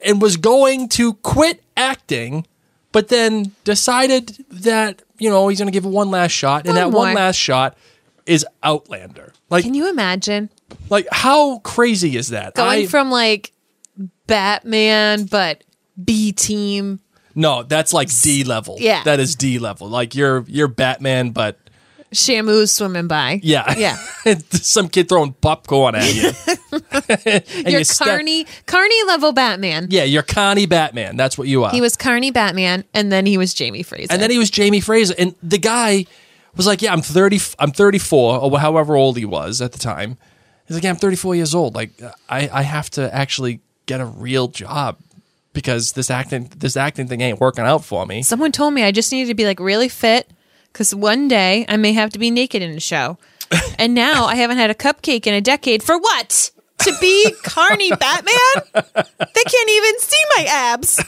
and 0.05 0.23
was 0.23 0.37
going 0.37 0.89
to 0.91 1.15
quit 1.15 1.63
acting, 1.77 2.47
but 2.93 3.09
then 3.09 3.53
decided 3.65 4.45
that, 4.51 5.03
you 5.19 5.29
know, 5.31 5.49
he's 5.49 5.59
going 5.59 5.67
to 5.67 5.73
give 5.73 5.85
it 5.85 5.89
one 5.89 6.11
last 6.11 6.33
shot. 6.33 6.61
and 6.67 6.69
One 6.69 6.75
that 6.77 6.91
one 6.97 7.15
last 7.15 7.37
shot 7.37 7.77
is 8.27 8.47
Outlander. 8.63 9.33
Like, 9.51 9.65
Can 9.65 9.75
you 9.75 9.89
imagine 9.91 10.49
like 10.89 11.09
how 11.11 11.59
crazy 11.59 12.17
is 12.17 12.29
that? 12.29 12.55
going 12.55 12.85
I- 12.85 12.87
from 12.87 13.11
like 13.11 13.53
Batman, 14.27 15.25
but 15.25 15.65
B 16.03 16.33
team? 16.33 17.01
no, 17.35 17.63
that's 17.63 17.93
like 17.93 18.09
D 18.23 18.45
level. 18.45 18.77
Yeah. 18.79 19.03
That 19.05 19.21
is 19.21 19.35
D 19.35 19.59
level. 19.59 19.89
Like 19.89 20.15
you're 20.15 20.45
you're 20.49 20.69
Batman, 20.69 21.31
but 21.31 21.59
Shamu's 22.15 22.73
swimming 22.73 23.07
by. 23.09 23.41
yeah. 23.43 23.75
Yeah. 24.25 24.35
Some 24.51 24.89
kid 24.89 25.09
throwing 25.09 25.33
popcorn 25.33 25.95
at 25.95 26.15
you. 26.15 26.31
You're 27.67 27.81
you 27.81 27.85
sta- 27.85 28.05
Carney, 28.05 28.47
Carney 28.67 29.05
level 29.05 29.33
Batman. 29.33 29.89
Yeah, 29.91 30.05
you're 30.05 30.23
Connie 30.23 30.67
Batman. 30.67 31.17
That's 31.17 31.37
what 31.37 31.49
you 31.49 31.65
are. 31.65 31.71
He 31.71 31.81
was 31.81 31.97
Carney 31.97 32.31
Batman, 32.31 32.85
and 32.95 33.11
then 33.11 33.27
he 33.27 33.37
was 33.39 33.55
Jamie 33.55 33.83
Fraser. 33.83 34.13
and 34.13 34.23
then 34.23 34.31
he 34.31 34.39
was 34.39 34.51
Jamie 34.51 34.81
Fraser, 34.81 35.15
and 35.19 35.35
the 35.43 35.59
guy 35.59 36.07
was 36.57 36.67
like, 36.67 36.83
"Yeah, 36.83 36.93
I'm 36.93 37.03
30. 37.03 37.41
I'm 37.59 37.73
34, 37.73 38.39
or 38.39 38.59
however 38.59 38.97
old 38.97 39.17
he 39.17 39.25
was 39.25 39.61
at 39.61 39.73
the 39.73 39.79
time." 39.79 40.17
He's 40.67 40.77
like, 40.77 40.85
"Yeah, 40.85 40.91
I'm 40.91 40.97
34 40.97 41.35
years 41.35 41.55
old. 41.55 41.75
Like, 41.75 41.91
I 42.29 42.49
I 42.53 42.63
have 42.63 42.91
to 42.91 43.13
actually 43.15 43.61
get 43.87 44.01
a 44.01 44.07
real 44.07 44.49
job 44.49 44.99
because 45.53 45.93
this 45.93 46.11
acting 46.11 46.51
this 46.57 46.77
acting 46.77 47.09
thing 47.09 47.21
ain't 47.21 47.41
working 47.41 47.65
out 47.65 47.85
for 47.85 48.07
me." 48.07 48.23
Someone 48.23 48.53
told 48.53 48.75
me 48.75 48.83
I 48.85 48.93
just 48.93 49.11
needed 49.11 49.29
to 49.29 49.35
be 49.35 49.45
like 49.45 49.59
really 49.61 49.89
fit 49.89 50.31
because 50.73 50.95
one 50.95 51.29
day 51.29 51.65
I 51.69 51.77
may 51.77 51.93
have 51.93 52.11
to 52.11 52.19
be 52.19 52.31
naked 52.31 52.63
in 52.63 52.71
a 52.71 52.81
show. 52.81 53.19
and 53.79 53.95
now 53.95 54.27
I 54.27 54.37
haven't 54.37 54.59
had 54.59 54.71
a 54.71 54.75
cupcake 54.75 55.27
in 55.27 55.35
a 55.35 55.41
decade. 55.41 55.83
For 55.83 55.99
what? 55.99 56.53
To 56.83 56.97
be 57.01 57.33
Carney 57.43 57.91
Batman? 57.91 58.35
They 58.75 59.45
can't 59.45 59.71
even 59.71 59.99
see 60.01 60.23
my 60.37 60.45
abs. 60.49 61.05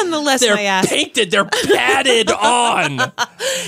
Nonetheless, 0.00 0.40
They're 0.40 0.54
my 0.54 0.62
ass. 0.62 0.88
painted. 0.88 1.30
They're 1.30 1.44
padded 1.44 2.30
on. 2.30 3.00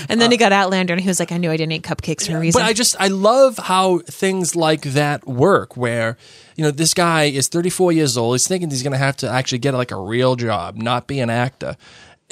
And 0.09 0.21
then 0.21 0.31
he 0.31 0.37
got 0.37 0.51
Outlander 0.51 0.93
and 0.93 1.01
he 1.01 1.07
was 1.07 1.19
like, 1.19 1.31
I 1.31 1.37
knew 1.37 1.51
I 1.51 1.57
didn't 1.57 1.73
eat 1.73 1.83
cupcakes 1.83 2.27
for 2.27 2.37
a 2.37 2.39
reason. 2.39 2.59
But 2.61 2.65
I 2.67 2.73
just 2.73 2.95
I 2.99 3.07
love 3.07 3.57
how 3.57 3.99
things 3.99 4.55
like 4.55 4.81
that 4.81 5.27
work 5.27 5.75
where 5.75 6.17
you 6.55 6.63
know 6.63 6.71
this 6.71 6.93
guy 6.93 7.23
is 7.25 7.47
34 7.49 7.91
years 7.91 8.15
old 8.17 8.35
he's 8.35 8.47
thinking 8.47 8.69
he's 8.69 8.83
going 8.83 8.93
to 8.93 8.97
have 8.97 9.17
to 9.17 9.29
actually 9.29 9.57
get 9.57 9.73
like 9.73 9.91
a 9.91 9.99
real 9.99 10.35
job 10.37 10.77
not 10.77 11.05
be 11.05 11.19
an 11.19 11.29
actor 11.29 11.75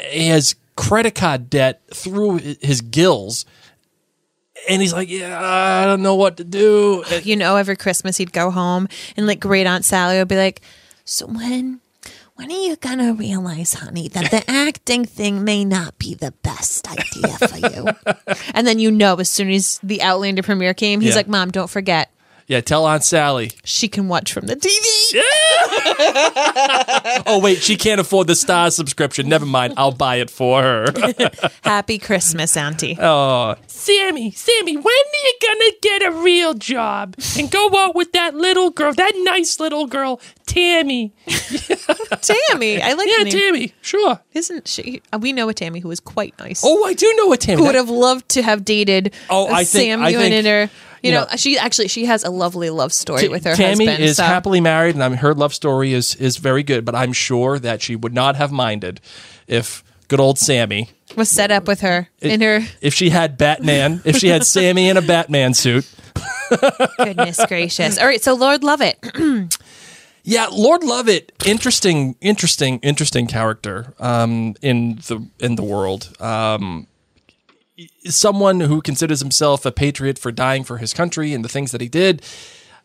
he 0.09 0.27
has 0.29 0.55
credit 0.77 1.13
card 1.13 1.49
debt 1.49 1.81
through 1.93 2.37
his 2.61 2.79
gills 2.81 3.45
and 4.69 4.81
he's 4.81 4.93
like 4.93 5.09
yeah 5.09 5.39
I 5.41 5.85
don't 5.85 6.01
know 6.01 6.15
what 6.15 6.37
to 6.37 6.43
do 6.43 7.03
you 7.23 7.35
know, 7.35 7.55
every 7.55 7.75
Christmas 7.75 8.17
he'd 8.17 8.33
go 8.33 8.49
home 8.51 8.87
and 9.17 9.27
like 9.27 9.39
great 9.39 9.67
Aunt 9.67 9.85
Sally 9.85 10.17
would 10.17 10.27
be 10.27 10.37
like, 10.37 10.61
So 11.05 11.27
when 11.27 11.79
when 12.35 12.49
are 12.51 12.61
you 12.65 12.75
gonna 12.77 13.13
realize, 13.13 13.75
honey, 13.75 14.07
that 14.09 14.31
the 14.31 14.43
acting 14.49 15.05
thing 15.05 15.43
may 15.43 15.63
not 15.63 15.97
be 15.99 16.15
the 16.15 16.31
best 16.41 16.87
idea 16.89 17.37
for 17.47 17.57
you? 17.57 17.87
and 18.55 18.65
then 18.65 18.79
you 18.79 18.89
know 18.91 19.15
as 19.17 19.29
soon 19.29 19.51
as 19.51 19.79
the 19.83 20.01
Outlander 20.01 20.41
premiere 20.43 20.73
came, 20.73 20.99
he's 21.01 21.11
Yeah. 21.11 21.17
like, 21.17 21.27
Mom, 21.27 21.51
don't 21.51 21.69
forget, 21.69 22.09
yeah 22.47 22.61
tell 22.61 22.85
Aunt 22.85 23.03
Sally 23.03 23.51
she 23.63 23.87
can 23.87 24.07
watch 24.07 24.31
from 24.33 24.47
the 24.47 24.55
TV. 24.55 25.21
oh 27.25 27.39
wait 27.41 27.59
she 27.61 27.75
can't 27.75 27.99
afford 28.01 28.27
the 28.27 28.35
star 28.35 28.69
subscription 28.71 29.27
never 29.29 29.45
mind 29.45 29.73
I'll 29.77 29.91
buy 29.91 30.17
it 30.17 30.29
for 30.29 30.61
her 30.61 30.85
Happy 31.63 31.97
Christmas, 31.97 32.55
Auntie. 32.57 32.97
Oh, 32.99 33.55
Sammy, 33.67 34.31
Sammy, 34.31 34.75
when 34.75 34.85
are 34.85 35.23
you 35.23 35.33
gonna 35.41 35.71
get 35.81 36.03
a 36.03 36.11
real 36.11 36.53
job 36.53 37.15
and 37.37 37.49
go 37.49 37.69
out 37.75 37.95
with 37.95 38.11
that 38.13 38.35
little 38.35 38.69
girl, 38.69 38.93
that 38.93 39.11
nice 39.23 39.59
little 39.59 39.87
girl, 39.87 40.19
Tammy? 40.45 41.13
Tammy. 41.27 42.81
I 42.81 42.93
like 42.93 43.07
Yeah, 43.09 43.23
the 43.23 43.23
name. 43.25 43.31
Tammy, 43.31 43.73
sure. 43.81 44.19
Isn't 44.33 44.67
she? 44.67 45.01
uh, 45.11 45.19
We 45.19 45.33
know 45.33 45.49
a 45.49 45.53
Tammy 45.53 45.79
who 45.79 45.87
was 45.89 45.99
quite 45.99 46.37
nice. 46.39 46.61
Oh, 46.63 46.83
I 46.85 46.93
do 46.93 47.11
know 47.17 47.31
a 47.33 47.37
Tammy. 47.37 47.61
who 47.61 47.65
would 47.67 47.75
have 47.75 47.89
loved 47.89 48.29
to 48.29 48.41
have 48.43 48.63
dated 48.65 49.13
Oh, 49.29 49.47
I 49.47 49.63
think- 49.63 49.67
Sam 49.67 50.01
I 50.03 50.09
Ewan 50.09 50.23
think, 50.29 50.35
in 50.35 50.45
her. 50.45 50.69
You, 51.03 51.11
know, 51.11 51.21
know- 51.29 51.35
she 51.37 51.57
actually 51.57 51.89
she 51.89 52.05
has 52.05 52.23
a 52.23 52.29
lovely 52.29 52.69
love 52.69 52.93
story 52.93 53.25
Ta- 53.27 53.31
with 53.31 53.43
her 53.43 53.55
Tammy 53.55 53.85
husband. 53.85 54.03
is 54.09 54.17
so- 54.17 54.23
happily 54.23 54.61
married, 54.61 54.95
and 54.95 55.03
I 55.03 55.09
mean, 55.09 55.17
her 55.19 55.33
love 55.33 55.53
story 55.53 55.93
is 55.93 56.15
is 56.15 56.37
very 56.37 56.63
good. 56.63 56.85
But 56.85 56.95
I'm 56.95 57.13
sure 57.13 57.59
that 57.59 57.81
she 57.81 57.95
would 57.95 58.13
not 58.13 58.35
have 58.37 58.51
minded 58.51 59.01
if 59.47 59.83
good 60.07 60.19
old 60.19 60.37
Sammy, 60.39 60.89
was 61.15 61.29
set 61.29 61.51
up 61.51 61.67
with 61.67 61.81
her 61.81 62.07
in 62.21 62.41
her 62.41 62.61
if 62.81 62.93
she 62.93 63.09
had 63.09 63.37
Batman, 63.37 64.01
if 64.05 64.17
she 64.17 64.27
had 64.29 64.45
Sammy 64.45 64.89
in 64.89 64.97
a 64.97 65.01
Batman 65.01 65.53
suit. 65.53 65.85
goodness 66.97 67.39
gracious. 67.47 67.97
All 67.97 68.05
right, 68.05 68.21
so 68.23 68.33
Lord 68.33 68.61
Lovat. 68.61 68.95
Yeah, 70.25 70.47
Lord 70.49 70.83
Lovat, 70.83 71.31
interesting, 71.45 72.15
interesting, 72.21 72.79
interesting 72.79 73.27
character 73.27 73.93
um, 73.99 74.55
in 74.61 74.95
the 75.07 75.27
in 75.41 75.55
the 75.57 75.63
world. 75.63 76.15
Um, 76.21 76.87
someone 78.05 78.59
who 78.61 78.81
considers 78.81 79.19
himself 79.19 79.65
a 79.65 79.71
patriot 79.71 80.19
for 80.19 80.31
dying 80.31 80.63
for 80.63 80.77
his 80.77 80.93
country 80.93 81.33
and 81.33 81.43
the 81.43 81.49
things 81.49 81.71
that 81.71 81.81
he 81.81 81.87
did, 81.89 82.21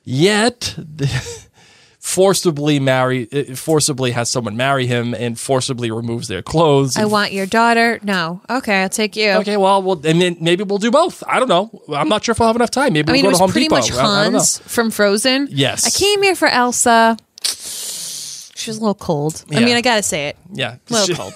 yet 0.04 0.76
forcibly 1.98 2.78
marry, 2.80 3.28
uh, 3.32 3.54
forcibly 3.54 4.12
has 4.12 4.30
someone 4.30 4.56
marry 4.56 4.86
him 4.86 5.14
and 5.14 5.38
forcibly 5.38 5.90
removes 5.90 6.28
their 6.28 6.42
clothes. 6.42 6.96
I 6.96 7.04
want 7.04 7.32
your 7.32 7.46
daughter. 7.46 7.98
No. 8.02 8.40
Okay, 8.48 8.82
I'll 8.82 8.88
take 8.88 9.16
you. 9.16 9.30
Okay, 9.32 9.56
well, 9.56 9.82
we'll 9.82 10.06
and 10.06 10.20
then 10.20 10.36
maybe 10.40 10.64
we'll 10.64 10.78
do 10.78 10.90
both. 10.90 11.22
I 11.26 11.38
don't 11.38 11.48
know. 11.48 11.82
I'm 11.94 12.08
not 12.08 12.24
sure 12.24 12.32
if 12.32 12.38
we'll 12.38 12.48
have 12.48 12.56
enough 12.56 12.70
time. 12.70 12.92
Maybe 12.94 13.10
I 13.10 13.12
mean, 13.12 13.24
we'll 13.24 13.32
go 13.32 13.38
to 13.38 13.42
Home 13.42 13.50
pretty 13.50 13.66
Depot. 13.66 13.76
much 13.76 13.92
I- 13.92 13.96
I 13.98 14.02
don't 14.24 14.32
know. 14.32 14.38
Hans 14.38 14.58
from 14.60 14.90
Frozen. 14.90 15.48
Yes. 15.50 15.86
I 15.86 15.90
came 15.90 16.22
here 16.22 16.34
for 16.36 16.48
Elsa. 16.48 17.16
She 17.42 18.70
was 18.70 18.78
a 18.78 18.80
little 18.80 18.94
cold. 18.94 19.44
I 19.54 19.60
mean, 19.60 19.76
I 19.76 19.80
gotta 19.82 20.02
say 20.02 20.28
it. 20.28 20.36
Yeah, 20.52 20.76
A 20.90 20.92
little 20.92 21.14
cold. 21.14 21.32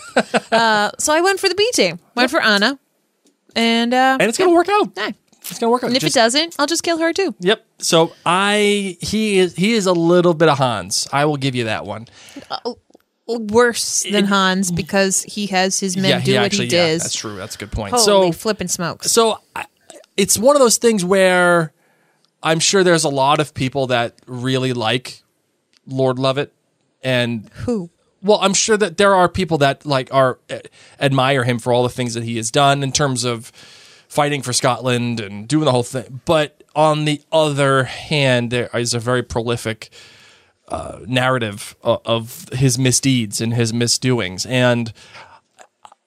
uh, 0.51 0.91
so 0.99 1.13
I 1.13 1.21
went 1.21 1.39
for 1.39 1.49
the 1.49 1.55
B 1.55 1.71
team. 1.73 2.01
Went 2.17 2.31
for 2.33 2.41
Anna. 2.43 2.79
And 3.57 3.93
uh 3.95 4.17
and 4.21 4.29
it's 4.29 4.39
gonna 4.39 4.51
work 4.53 4.69
out. 4.69 4.91
yeah. 4.97 5.11
It's 5.51 5.59
gonna 5.59 5.71
work 5.73 5.83
out. 5.83 5.89
And 5.89 5.97
if 5.97 6.03
Just- 6.03 6.17
it 6.17 6.21
doesn't, 6.21 6.57
I'll 6.59 6.67
just 6.67 6.83
kill 6.83 6.99
her 6.99 7.13
too. 7.13 7.35
Yep. 7.41 7.65
So 7.79 8.13
I 8.25 8.97
he 9.01 9.39
is 9.39 9.57
he 9.57 9.73
is 9.73 9.87
a 9.87 9.93
little 9.93 10.35
bit 10.35 10.49
of 10.49 10.59
Hans. 10.59 11.09
I 11.13 11.25
will 11.25 11.37
give 11.37 11.55
you 11.55 11.65
that 11.65 11.85
one. 11.85 12.07
Worse 13.27 14.03
than 14.11 14.25
Hans 14.27 14.71
because 14.73 15.23
he 15.23 15.47
has 15.47 15.79
his 15.81 15.97
men 15.97 16.11
yeah, 16.11 16.19
do 16.21 16.31
he 16.33 16.37
what 16.37 16.45
actually. 16.45 16.69
he 16.69 16.77
Yeah, 16.77 16.87
does. 16.89 17.03
that's 17.03 17.15
true. 17.15 17.37
That's 17.37 17.55
a 17.55 17.59
good 17.59 17.71
point. 17.73 17.93
Holy 17.95 18.05
so 18.05 18.33
flipping 18.33 18.69
smokes. 18.69 19.11
so 19.13 19.39
I, 19.57 19.65
it's 20.17 20.37
one 20.37 20.57
of 20.57 20.61
those 20.61 20.77
things 20.77 21.05
where 21.05 21.73
I'm 22.43 22.59
sure 22.59 22.83
there's 22.85 23.05
a 23.05 23.09
lot 23.09 23.39
of 23.41 23.55
people 23.55 23.87
that 23.87 24.17
really 24.27 24.73
like 24.73 25.23
Lord 25.87 26.17
Lovat, 26.19 26.51
and 27.03 27.49
Who? 27.65 27.91
Well, 28.23 28.39
I'm 28.41 28.55
sure 28.55 28.77
that 28.77 28.97
there 28.97 29.15
are 29.15 29.29
people 29.29 29.59
that 29.59 29.85
like 29.85 30.13
are 30.13 30.39
uh, 30.49 30.59
admire 31.01 31.45
him 31.45 31.59
for 31.59 31.73
all 31.73 31.83
the 31.83 31.89
things 31.89 32.15
that 32.15 32.23
he 32.23 32.37
has 32.37 32.51
done 32.51 32.83
in 32.83 32.93
terms 32.93 33.25
of 33.25 33.51
fighting 34.09 34.43
for 34.43 34.53
Scotland 34.53 35.21
and 35.21 35.49
doing 35.49 35.65
the 35.65 35.73
whole 35.73 35.83
thing. 35.83 36.21
But 36.25 36.63
on 36.77 37.05
the 37.05 37.23
other 37.33 37.85
hand, 37.85 38.51
there 38.51 38.69
is 38.75 38.95
a 38.95 38.99
very 38.99 39.23
prolific 39.23 39.91
uh, 40.69 41.01
narrative 41.07 41.75
of, 41.83 42.01
of 42.05 42.49
his 42.53 42.79
misdeeds 42.79 43.41
and 43.41 43.55
his 43.55 43.73
misdoings, 43.73 44.47
and 44.47 44.93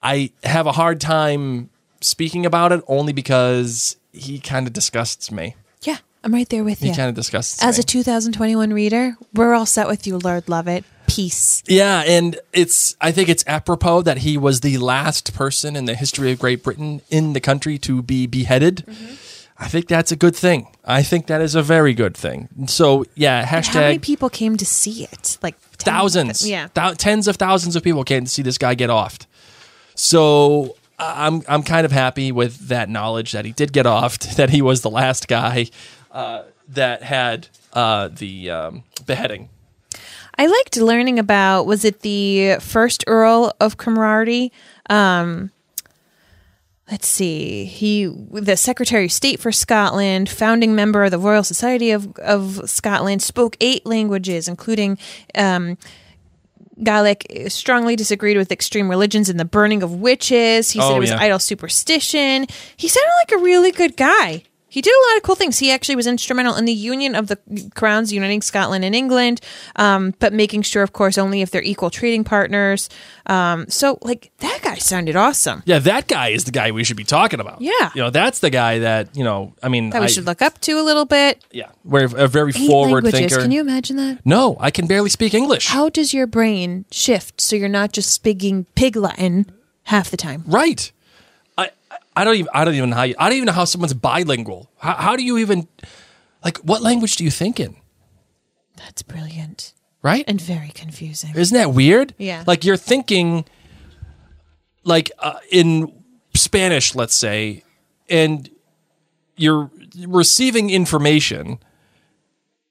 I 0.02 0.32
have 0.44 0.68
a 0.68 0.72
hard 0.72 1.02
time 1.02 1.70
speaking 2.00 2.46
about 2.46 2.72
it 2.72 2.84
only 2.88 3.12
because 3.14 3.98
he 4.14 4.40
kind 4.40 4.68
of 4.68 4.74
disgusts 4.74 5.32
me. 5.32 5.56
Yeah, 5.82 5.98
I'm 6.24 6.34
right 6.34 6.48
there 6.48 6.64
with 6.64 6.82
you. 6.82 6.92
He 6.92 6.96
kind 6.96 7.10
of 7.10 7.16
disgusts 7.16 7.64
As 7.64 7.78
me. 7.78 7.82
a 7.82 7.84
2021 7.84 8.72
reader, 8.72 9.18
we're 9.34 9.54
all 9.54 9.66
set 9.66 9.88
with 9.88 10.06
you, 10.06 10.18
Lord 10.20 10.46
Lovat. 10.46 10.84
Peace. 11.16 11.64
Yeah, 11.68 12.04
and 12.06 12.40
it's 12.54 12.96
I 13.00 13.12
think 13.12 13.30
it's 13.30 13.44
apropos 13.48 14.02
that 14.04 14.20
he 14.20 14.38
was 14.38 14.62
the 14.62 14.78
last 14.78 15.34
person 15.34 15.76
in 15.76 15.86
the 15.86 15.96
history 15.96 16.32
of 16.32 16.40
Great 16.40 16.64
Britain 16.64 17.02
in 17.10 17.34
the 17.34 17.40
country 17.40 17.78
to 17.80 18.02
be 18.02 18.28
beheaded. 18.28 18.84
Mm-hmm. 18.88 19.16
I 19.58 19.70
think 19.70 19.88
that's 19.88 20.12
a 20.12 20.18
good 20.18 20.36
thing. 20.36 20.68
I 20.84 21.02
think 21.02 21.28
that 21.28 21.40
is 21.42 21.56
a 21.56 21.62
very 21.64 21.94
good 21.94 22.16
thing. 22.18 22.50
So 22.68 23.06
yeah, 23.16 23.46
hashtag. 23.46 23.74
How 23.74 23.80
many 23.82 24.00
people 24.00 24.30
came 24.30 24.58
to 24.58 24.66
see 24.66 25.06
it? 25.06 25.38
Like 25.42 25.58
thousands, 25.78 26.48
Yeah. 26.48 26.68
thou- 26.74 26.94
tens 26.94 27.28
of 27.30 27.38
thousands 27.38 27.76
of 27.78 27.84
people 27.84 28.04
came 28.04 28.26
to 28.26 28.30
see 28.30 28.42
this 28.42 28.58
guy 28.58 28.76
get 28.76 28.90
offed. 28.90 29.28
So 29.96 30.76
I'm 31.00 31.42
I'm 31.48 31.64
kind 31.64 31.86
of 31.86 31.92
happy 31.92 32.32
with 32.32 32.68
that 32.68 32.90
knowledge 32.90 33.32
that 33.32 33.46
he 33.46 33.52
did 33.54 33.72
get 33.72 33.86
offed, 33.86 34.36
that 34.40 34.50
he 34.50 34.62
was 34.62 34.82
the 34.82 34.90
last 34.90 35.28
guy 35.28 35.68
uh, 36.12 36.44
that 36.70 37.04
had 37.04 37.48
uh, 37.74 38.10
the 38.10 38.50
um, 38.52 38.84
beheading. 39.06 39.50
I 40.38 40.48
liked 40.48 40.77
learning 40.77 41.20
about 41.20 41.65
was 41.65 41.86
it 41.86 42.01
the 42.01 42.58
first 42.60 43.04
Earl 43.08 43.54
of 43.60 43.77
Cromarty? 43.77 44.51
Um, 44.89 45.51
let's 46.92 47.08
see. 47.08 47.65
He 47.65 48.06
the 48.06 48.58
Secretary 48.58 49.06
of 49.06 49.12
State 49.12 49.39
for 49.39 49.51
Scotland, 49.51 50.30
founding 50.30 50.75
member 50.75 51.04
of 51.06 51.12
the 51.12 51.20
Royal 51.20 51.44
Society 51.44 51.92
of 51.92 52.15
of 52.20 52.70
Scotland, 52.70 53.22
spoke 53.22 53.56
eight 53.62 53.86
languages, 53.86 54.48
including 54.48 54.98
um, 55.36 55.77
Gaelic. 56.84 57.25
Strongly 57.48 57.96
disagreed 57.96 58.36
with 58.38 58.51
extreme 58.51 58.89
religions 58.89 59.30
and 59.30 59.39
the 59.39 59.46
burning 59.46 59.84
of 59.84 59.96
witches. 59.96 60.72
He 60.72 60.80
said 60.80 60.92
Oh, 60.92 60.96
it 60.98 61.00
was 61.00 61.10
yeah. 61.12 61.20
idle 61.22 61.39
superstition. 61.39 62.46
He 62.75 62.88
sounded 62.89 63.13
like 63.22 63.32
a 63.39 63.44
really 63.44 63.72
good 63.72 63.96
guy. 63.96 64.44
He 64.75 64.82
did 64.82 64.91
a 64.94 65.03
lot 65.10 65.15
of 65.17 65.24
cool 65.24 65.36
things. 65.36 65.58
He 65.58 65.72
actually 65.72 65.96
was 65.96 66.05
instrumental 66.05 66.55
in 66.58 66.65
the 66.65 66.74
union 66.74 67.15
of 67.15 67.27
the 67.27 67.38
crowns, 67.75 68.12
uniting 68.12 68.41
Scotland 68.41 68.84
and 68.84 68.94
England, 68.94 69.39
um, 69.77 70.13
but 70.20 70.34
making 70.34 70.63
sure, 70.63 70.84
of 70.84 70.91
course, 70.91 71.17
only 71.17 71.41
if 71.41 71.50
they're 71.50 71.63
equal 71.63 71.89
trading 71.89 72.25
partners. 72.25 72.89
Um, 73.25 73.70
so, 73.70 73.98
like, 74.01 74.32
that 74.39 74.60
guy 74.62 74.75
sounded 74.75 75.15
awesome. 75.15 75.63
Yeah, 75.65 75.79
that 75.79 76.10
guy 76.10 76.27
is 76.29 76.44
the 76.44 76.51
guy 76.51 76.72
we 76.72 76.84
should 76.84 76.98
be 76.98 77.05
talking 77.05 77.39
about. 77.39 77.62
Yeah. 77.62 77.91
You 77.96 78.01
know, 78.01 78.10
that's 78.10 78.39
the 78.39 78.50
guy 78.50 78.79
that, 78.79 79.15
you 79.15 79.24
know, 79.24 79.53
I 79.63 79.70
mean, 79.70 79.91
That 79.91 80.01
we 80.01 80.08
I- 80.08 80.10
should 80.10 80.25
look 80.25 80.41
up 80.41 80.60
to 80.62 80.74
a 80.74 80.84
little 80.84 81.05
bit. 81.05 81.41
Yeah. 81.53 81.70
We're 81.86 82.05
a 82.13 82.27
very 82.27 82.51
Eight 82.53 82.67
forward 82.67 83.05
languages. 83.05 83.20
thinker. 83.32 83.41
Can 83.44 83.51
you 83.51 83.62
imagine 83.62 83.96
that? 83.96 84.25
no, 84.25 84.58
I 84.60 84.72
can 84.72 84.88
barely 84.88 85.10
speak 85.10 85.34
English. 85.34 85.67
How 85.67 85.88
does 85.88 86.13
your 86.13 86.27
brain 86.27 86.84
shift 86.91 87.39
so 87.39 87.55
you're 87.55 87.70
not 87.70 87.94
just 87.94 88.12
speaking 88.12 88.65
pig 88.75 88.98
Latin 88.98 89.46
half 89.84 90.12
the 90.12 90.17
time? 90.17 90.44
Right. 90.46 90.91
I 92.16 92.24
don't 92.24 92.36
even 92.36 92.50
I 92.54 92.66
don't 92.66 92.76
even 92.76 92.90
know 92.92 92.96
how 92.96 93.04
you, 93.04 93.16
I 93.18 93.30
don't 93.30 93.36
even 93.38 93.46
know 93.48 93.52
how 93.52 93.66
someone's 93.66 93.94
bilingual. 93.94 94.72
How, 94.78 94.94
how 94.94 95.16
do 95.16 95.24
you 95.24 95.38
even 95.38 95.68
like 96.44 96.58
what 96.60 96.82
language 96.82 97.16
do 97.18 97.24
you 97.24 97.32
think 97.32 97.60
in? 97.60 97.76
That's 98.78 99.02
brilliant 99.04 99.74
Right? 100.02 100.24
and 100.28 100.40
very 100.40 100.70
confusing. 100.70 101.32
Isn't 101.36 101.58
that 101.58 101.72
weird? 101.74 102.14
Yeah. 102.20 102.44
Like 102.46 102.64
you're 102.64 102.78
thinking 102.78 103.46
like 104.84 105.12
uh, 105.18 105.40
in 105.52 105.92
Spanish, 106.36 106.94
let's 106.94 107.16
say, 107.16 107.64
and 108.08 108.48
you're 109.36 109.72
receiving 110.08 110.70
information. 110.70 111.58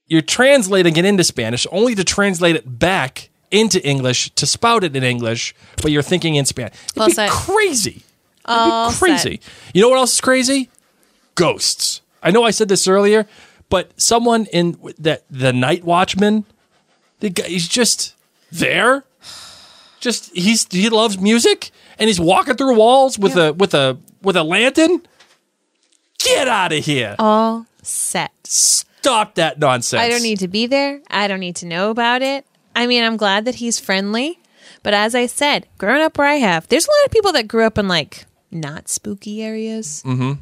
You're 0.07 0.23
translating 0.23 0.97
it 0.97 1.05
into 1.05 1.25
Spanish 1.25 1.67
only 1.73 1.95
to 1.97 2.05
translate 2.05 2.55
it 2.55 2.79
back 2.79 3.31
into 3.51 3.85
English 3.85 4.31
to 4.35 4.47
spout 4.47 4.85
it 4.85 4.95
in 4.95 5.03
English, 5.03 5.55
but 5.83 5.91
you're 5.91 6.03
thinking 6.03 6.37
in 6.37 6.45
Spanish. 6.45 6.75
It'd 6.97 6.97
Well 6.97 7.09
be 7.09 7.31
crazy. 7.31 8.03
All 8.45 8.93
crazy. 8.93 9.41
You 9.73 9.83
know 9.83 9.89
what 9.89 9.99
else 9.99 10.15
is 10.15 10.21
crazy? 10.21 10.69
Ghosts. 11.35 12.01
I 12.23 12.31
know 12.31 12.45
I 12.45 12.51
said 12.51 12.69
this 12.69 12.87
earlier, 12.89 13.27
but 13.69 13.99
someone 14.01 14.47
in 14.47 14.79
that 14.99 15.25
the 15.31 15.53
night 15.53 15.85
watchman, 15.85 16.45
the 17.21 17.31
guy, 17.31 17.45
he's 17.45 17.69
just 17.69 18.15
there. 18.51 19.05
Just 20.01 20.35
he's 20.35 20.67
he 20.71 20.89
loves 20.91 21.19
music 21.19 21.71
and 21.99 22.09
he's 22.09 22.21
walking 22.21 22.57
through 22.57 22.77
walls 22.77 23.19
with 23.19 23.37
a 23.37 23.53
with 23.55 23.75
a 23.75 23.99
with 24.23 24.37
a 24.37 24.43
lantern. 24.43 25.03
Get 26.19 26.49
out 26.49 26.73
of 26.73 26.85
here. 26.85 27.17
All 27.19 27.67
set. 27.83 28.33
Stop 28.45 29.35
that 29.35 29.59
nonsense. 29.59 30.01
I 30.01 30.09
don't 30.09 30.23
need 30.23 30.41
to 30.41 30.49
be 30.49 30.67
there. 30.67 31.01
I 31.11 31.29
don't 31.29 31.41
need 31.41 31.57
to 31.57 31.67
know 31.67 31.91
about 31.91 32.23
it. 32.23 32.47
I 32.75 32.87
mean, 32.87 33.05
I'm 33.05 33.17
glad 33.17 33.45
that 33.45 33.57
he's 33.57 33.79
friendly. 33.79 34.39
But 34.83 34.95
as 34.95 35.15
I 35.15 35.27
said, 35.27 35.67
growing 35.79 36.03
up 36.03 36.19
where 36.19 36.27
I 36.27 36.37
have, 36.37 36.69
there's 36.69 36.87
a 36.87 36.91
lot 36.91 37.07
of 37.07 37.13
people 37.13 37.33
that 37.33 37.49
grew 37.49 37.65
up 37.65 37.79
in 37.79 37.89
like 37.89 38.27
not 38.55 38.89
spooky 38.89 39.43
areas. 39.43 40.03
Mm-hmm. 40.07 40.33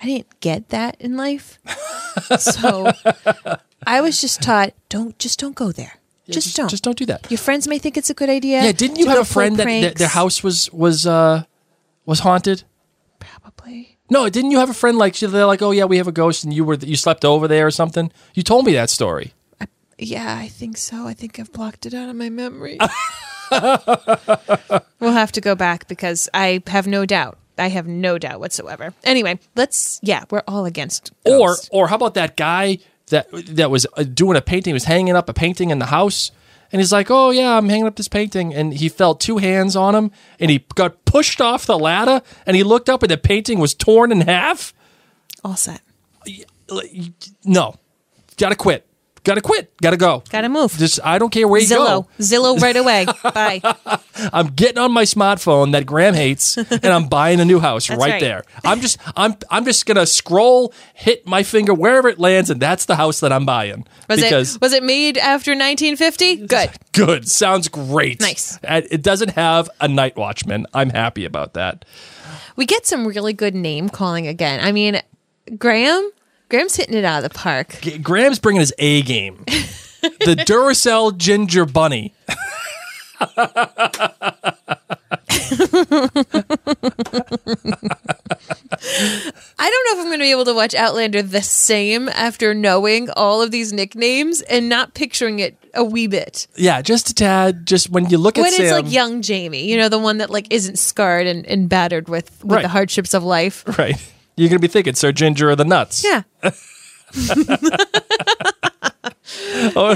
I 0.00 0.06
didn't 0.06 0.40
get 0.40 0.70
that 0.70 0.96
in 1.00 1.16
life. 1.16 1.58
so 2.38 2.90
I 3.86 4.00
was 4.00 4.20
just 4.20 4.42
taught 4.42 4.74
don't 4.88 5.18
just 5.18 5.38
don't 5.38 5.54
go 5.54 5.72
there. 5.72 6.00
just, 6.28 6.56
don't. 6.56 6.68
Just 6.68 6.84
don't 6.84 6.96
do 6.96 7.06
that. 7.06 7.30
Your 7.30 7.38
friends 7.38 7.68
may 7.68 7.78
think 7.78 7.96
it's 7.96 8.10
a 8.10 8.14
good 8.14 8.30
idea. 8.30 8.62
Yeah, 8.62 8.72
didn't 8.72 8.98
you 8.98 9.06
have 9.08 9.18
a 9.18 9.24
friend 9.24 9.56
that, 9.56 9.66
that 9.66 9.96
their 9.96 10.08
house 10.08 10.42
was 10.42 10.72
was 10.72 11.06
uh 11.06 11.44
was 12.06 12.20
haunted? 12.20 12.64
Probably. 13.18 13.98
No, 14.08 14.28
didn't 14.28 14.50
you 14.50 14.58
have 14.58 14.70
a 14.70 14.74
friend 14.74 14.98
like 14.98 15.16
they're 15.18 15.46
like, 15.46 15.62
oh 15.62 15.70
yeah, 15.70 15.84
we 15.84 15.98
have 15.98 16.08
a 16.08 16.12
ghost, 16.12 16.44
and 16.44 16.52
you 16.52 16.64
were 16.64 16.74
you 16.74 16.96
slept 16.96 17.24
over 17.24 17.46
there 17.46 17.66
or 17.66 17.70
something? 17.70 18.10
You 18.34 18.42
told 18.42 18.64
me 18.64 18.72
that 18.72 18.90
story. 18.90 19.34
Yeah, 19.98 20.34
I 20.34 20.48
think 20.48 20.78
so. 20.78 21.06
I 21.06 21.12
think 21.12 21.38
I've 21.38 21.52
blocked 21.52 21.84
it 21.84 21.92
out 21.92 22.08
of 22.08 22.16
my 22.16 22.30
memory. 22.30 22.78
we'll 23.50 25.12
have 25.12 25.30
to 25.32 25.42
go 25.42 25.54
back 25.54 25.88
because 25.88 26.28
I 26.32 26.62
have 26.68 26.86
no 26.86 27.04
doubt. 27.04 27.38
I 27.60 27.68
have 27.68 27.86
no 27.86 28.18
doubt 28.18 28.40
whatsoever. 28.40 28.94
Anyway, 29.04 29.38
let's. 29.54 30.00
Yeah, 30.02 30.24
we're 30.30 30.42
all 30.48 30.64
against. 30.64 31.12
Or 31.24 31.48
ghosts. 31.48 31.68
or 31.72 31.88
how 31.88 31.96
about 31.96 32.14
that 32.14 32.36
guy 32.36 32.78
that 33.10 33.28
that 33.30 33.70
was 33.70 33.86
uh, 33.96 34.02
doing 34.02 34.36
a 34.36 34.40
painting, 34.40 34.70
he 34.70 34.74
was 34.74 34.84
hanging 34.84 35.14
up 35.14 35.28
a 35.28 35.34
painting 35.34 35.70
in 35.70 35.78
the 35.78 35.86
house, 35.86 36.30
and 36.72 36.80
he's 36.80 36.92
like, 36.92 37.10
oh 37.10 37.30
yeah, 37.30 37.56
I'm 37.56 37.68
hanging 37.68 37.86
up 37.86 37.96
this 37.96 38.08
painting, 38.08 38.54
and 38.54 38.74
he 38.74 38.88
felt 38.88 39.20
two 39.20 39.38
hands 39.38 39.76
on 39.76 39.94
him, 39.94 40.10
and 40.38 40.50
he 40.50 40.64
got 40.74 41.04
pushed 41.04 41.40
off 41.40 41.66
the 41.66 41.78
ladder, 41.78 42.22
and 42.46 42.56
he 42.56 42.62
looked 42.62 42.88
up, 42.88 43.02
and 43.02 43.10
the 43.10 43.18
painting 43.18 43.58
was 43.58 43.74
torn 43.74 44.10
in 44.12 44.22
half. 44.22 44.72
all 45.44 45.56
set. 45.56 45.82
No, 47.44 47.74
gotta 48.36 48.56
quit. 48.56 48.86
Gotta 49.22 49.42
quit. 49.42 49.76
Gotta 49.82 49.98
go. 49.98 50.22
Gotta 50.30 50.48
move. 50.48 50.72
Just 50.78 50.98
I 51.04 51.18
don't 51.18 51.30
care 51.30 51.46
where 51.46 51.60
you 51.60 51.66
Zillow, 51.66 52.04
go. 52.04 52.08
Zillow, 52.18 52.56
Zillow 52.56 52.60
right 52.62 52.76
away. 52.76 53.06
Bye. 53.22 53.60
I'm 54.32 54.48
getting 54.48 54.78
on 54.78 54.92
my 54.92 55.04
smartphone 55.04 55.72
that 55.72 55.84
Graham 55.84 56.14
hates, 56.14 56.56
and 56.56 56.86
I'm 56.86 57.06
buying 57.08 57.38
a 57.38 57.44
new 57.44 57.60
house 57.60 57.90
right, 57.90 57.98
right. 57.98 58.20
there. 58.20 58.44
I'm 58.64 58.80
just 58.80 58.98
I'm 59.16 59.34
I'm 59.50 59.64
just 59.64 59.84
gonna 59.84 60.06
scroll, 60.06 60.72
hit 60.94 61.26
my 61.26 61.42
finger 61.42 61.74
wherever 61.74 62.08
it 62.08 62.18
lands, 62.18 62.48
and 62.48 62.60
that's 62.60 62.86
the 62.86 62.96
house 62.96 63.20
that 63.20 63.32
I'm 63.32 63.44
buying. 63.44 63.86
Was 64.08 64.22
because 64.22 64.54
it 64.56 64.62
was 64.62 64.72
it 64.72 64.82
made 64.82 65.18
after 65.18 65.50
1950? 65.50 66.46
Good. 66.46 66.70
good, 66.92 67.28
sounds 67.28 67.68
great. 67.68 68.20
Nice. 68.20 68.58
It 68.62 69.02
doesn't 69.02 69.30
have 69.30 69.68
a 69.80 69.88
night 69.88 70.16
watchman. 70.16 70.66
I'm 70.72 70.90
happy 70.90 71.24
about 71.24 71.54
that. 71.54 71.84
We 72.56 72.64
get 72.66 72.86
some 72.86 73.06
really 73.06 73.32
good 73.32 73.54
name 73.54 73.88
calling 73.88 74.26
again. 74.26 74.60
I 74.60 74.72
mean, 74.72 75.00
Graham. 75.58 76.10
Graham's 76.50 76.76
hitting 76.76 76.94
it 76.96 77.04
out 77.04 77.24
of 77.24 77.32
the 77.32 77.38
park. 77.38 77.78
G- 77.80 77.96
Graham's 77.98 78.38
bringing 78.38 78.60
his 78.60 78.74
A 78.78 79.00
game. 79.02 79.44
the 79.46 80.34
Duracell 80.46 81.16
Ginger 81.16 81.64
Bunny. 81.64 82.12
I 88.42 89.70
don't 89.70 89.84
know 89.86 89.92
if 89.92 89.98
I'm 89.98 90.06
going 90.06 90.18
to 90.18 90.22
be 90.24 90.30
able 90.30 90.44
to 90.46 90.54
watch 90.54 90.74
Outlander 90.74 91.22
the 91.22 91.42
same 91.42 92.08
after 92.08 92.54
knowing 92.54 93.10
all 93.10 93.42
of 93.42 93.50
these 93.50 93.72
nicknames 93.72 94.40
and 94.42 94.68
not 94.68 94.94
picturing 94.94 95.38
it 95.40 95.56
a 95.74 95.84
wee 95.84 96.06
bit. 96.06 96.46
Yeah, 96.56 96.82
just 96.82 97.10
a 97.10 97.14
tad. 97.14 97.66
Just 97.66 97.90
when 97.90 98.08
you 98.08 98.18
look 98.18 98.38
at 98.38 98.42
When 98.42 98.52
Sam, 98.52 98.62
it's 98.64 98.72
like 98.72 98.92
young 98.92 99.22
Jamie, 99.22 99.68
you 99.70 99.76
know, 99.76 99.88
the 99.88 99.98
one 99.98 100.18
that 100.18 100.30
like 100.30 100.46
isn't 100.50 100.78
scarred 100.78 101.26
and, 101.26 101.44
and 101.46 101.68
battered 101.68 102.08
with, 102.08 102.42
with 102.42 102.52
Right. 102.56 102.62
the 102.62 102.68
hardships 102.68 103.14
of 103.14 103.22
life. 103.22 103.64
right? 103.78 103.96
You're 104.40 104.48
gonna 104.48 104.58
be 104.58 104.68
thinking 104.68 104.94
Sir 104.94 105.12
Ginger 105.12 105.50
or 105.50 105.56
the 105.56 105.66
nuts. 105.66 106.02
Yeah. 106.02 106.22
or 106.42 106.52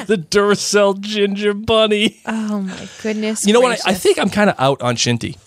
the 0.00 0.22
Duracell 0.30 1.00
Ginger 1.00 1.54
Bunny. 1.54 2.20
Oh 2.26 2.60
my 2.60 2.86
goodness. 3.02 3.46
You 3.46 3.54
know 3.54 3.60
what? 3.60 3.80
I, 3.86 3.92
I 3.92 3.94
think 3.94 4.18
I'm 4.18 4.28
kind 4.28 4.50
of 4.50 4.56
out 4.58 4.82
on 4.82 4.96
Shinty. 4.96 5.38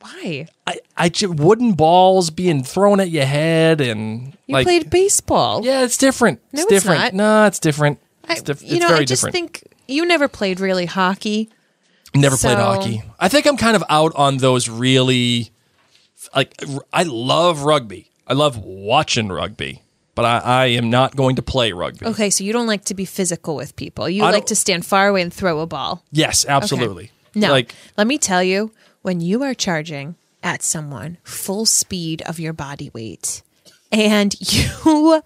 Why? 0.00 0.46
I, 0.66 0.78
I 0.96 1.10
wooden 1.22 1.74
balls 1.74 2.30
being 2.30 2.64
thrown 2.64 2.98
at 2.98 3.10
your 3.10 3.26
head 3.26 3.82
and 3.82 4.34
You 4.46 4.54
like 4.54 4.64
played 4.64 4.88
baseball. 4.88 5.62
yeah, 5.62 5.82
it's 5.84 5.98
different. 5.98 6.40
No, 6.50 6.62
it's 6.62 6.72
it's 6.72 6.82
different. 6.84 7.00
not. 7.02 7.12
No, 7.14 7.44
it's 7.44 7.58
different. 7.58 7.98
It's, 8.26 8.40
diff- 8.40 8.62
you 8.62 8.76
it's 8.76 8.80
know, 8.80 8.88
very 8.88 9.00
I 9.00 9.04
just 9.04 9.20
different. 9.22 9.34
think 9.34 9.64
you 9.86 10.06
never 10.06 10.28
played 10.28 10.60
really 10.60 10.86
hockey. 10.86 11.50
Never 12.14 12.38
played 12.38 12.56
hockey. 12.56 13.02
I 13.20 13.28
think 13.28 13.46
I'm 13.46 13.58
kind 13.58 13.76
of 13.76 13.84
out 13.90 14.12
on 14.14 14.38
those 14.38 14.66
really 14.66 15.50
like 16.34 16.54
I 16.92 17.02
love 17.04 17.62
rugby. 17.62 18.10
I 18.26 18.34
love 18.34 18.58
watching 18.58 19.28
rugby, 19.28 19.82
but 20.14 20.24
I, 20.24 20.38
I 20.38 20.66
am 20.66 20.90
not 20.90 21.16
going 21.16 21.36
to 21.36 21.42
play 21.42 21.72
rugby. 21.72 22.06
Okay, 22.06 22.28
so 22.30 22.44
you 22.44 22.52
don't 22.52 22.66
like 22.66 22.84
to 22.86 22.94
be 22.94 23.04
physical 23.04 23.56
with 23.56 23.74
people. 23.76 24.08
You 24.08 24.22
I 24.24 24.26
like 24.30 24.40
don't- 24.42 24.48
to 24.48 24.54
stand 24.56 24.84
far 24.86 25.08
away 25.08 25.22
and 25.22 25.32
throw 25.32 25.60
a 25.60 25.66
ball. 25.66 26.04
Yes, 26.12 26.44
absolutely. 26.46 27.10
No, 27.34 27.50
Like 27.50 27.74
let 27.96 28.06
me 28.06 28.18
tell 28.18 28.42
you, 28.42 28.72
when 29.02 29.20
you 29.20 29.42
are 29.42 29.54
charging 29.54 30.16
at 30.42 30.62
someone 30.62 31.18
full 31.24 31.66
speed 31.66 32.22
of 32.22 32.38
your 32.40 32.52
body 32.52 32.90
weight 32.94 33.42
and 33.92 34.34
you 34.52 35.22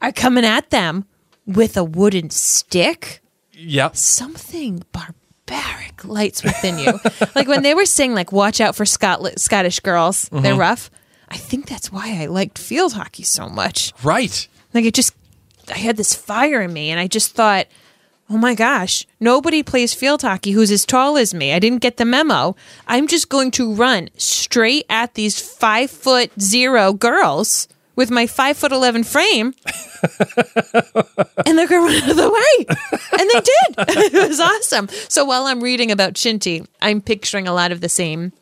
are 0.00 0.12
coming 0.12 0.44
at 0.44 0.70
them 0.70 1.04
with 1.46 1.76
a 1.76 1.84
wooden 1.84 2.30
stick, 2.30 3.20
yeah. 3.52 3.90
something 3.92 4.82
barbaric 5.52 6.04
lights 6.04 6.42
within 6.42 6.78
you. 6.78 6.98
like 7.34 7.48
when 7.48 7.62
they 7.62 7.74
were 7.74 7.86
saying 7.86 8.14
like 8.14 8.32
watch 8.32 8.60
out 8.60 8.74
for 8.76 8.84
Scotland, 8.86 9.40
Scottish 9.40 9.80
girls, 9.80 10.28
Mm-hmm. 10.28 10.42
they're 10.42 10.54
rough. 10.54 10.90
I 11.28 11.36
think 11.36 11.66
that's 11.66 11.90
why 11.92 12.18
I 12.22 12.26
liked 12.26 12.58
field 12.58 12.92
hockey 12.94 13.22
so 13.22 13.48
much. 13.48 13.92
Right. 14.02 14.46
Like 14.74 14.84
it 14.84 14.94
just 14.94 15.14
I 15.72 15.78
had 15.78 15.96
this 15.96 16.14
fire 16.14 16.60
in 16.62 16.72
me 16.72 16.90
and 16.90 16.98
I 17.00 17.06
just 17.06 17.34
thought, 17.34 17.66
"Oh 18.28 18.36
my 18.36 18.54
gosh, 18.54 19.06
nobody 19.20 19.62
plays 19.62 19.94
field 19.94 20.22
hockey 20.22 20.50
who's 20.52 20.70
as 20.70 20.84
tall 20.84 21.16
as 21.16 21.32
me. 21.32 21.52
I 21.52 21.58
didn't 21.58 21.80
get 21.82 21.96
the 21.96 22.04
memo. 22.04 22.56
I'm 22.86 23.06
just 23.06 23.28
going 23.28 23.50
to 23.52 23.72
run 23.74 24.08
straight 24.16 24.84
at 24.90 25.14
these 25.14 25.38
5 25.40 25.90
foot 25.90 26.30
0 26.40 26.92
girls." 26.94 27.68
With 27.94 28.10
my 28.10 28.26
five 28.26 28.56
foot 28.56 28.72
eleven 28.72 29.04
frame, 29.04 29.54
and 31.46 31.58
they're 31.58 31.68
gonna 31.68 31.82
run 31.82 32.02
out 32.02 32.10
of 32.10 32.16
the 32.16 32.30
way, 32.30 32.66
and 33.20 33.30
they 33.30 33.40
did. 33.40 34.14
it 34.14 34.28
was 34.28 34.40
awesome. 34.40 34.88
So 35.08 35.24
while 35.26 35.44
I'm 35.44 35.62
reading 35.62 35.90
about 35.90 36.14
Shinty, 36.14 36.66
I'm 36.80 37.02
picturing 37.02 37.46
a 37.46 37.52
lot 37.52 37.70
of 37.70 37.80
the 37.82 37.90
same 37.90 38.32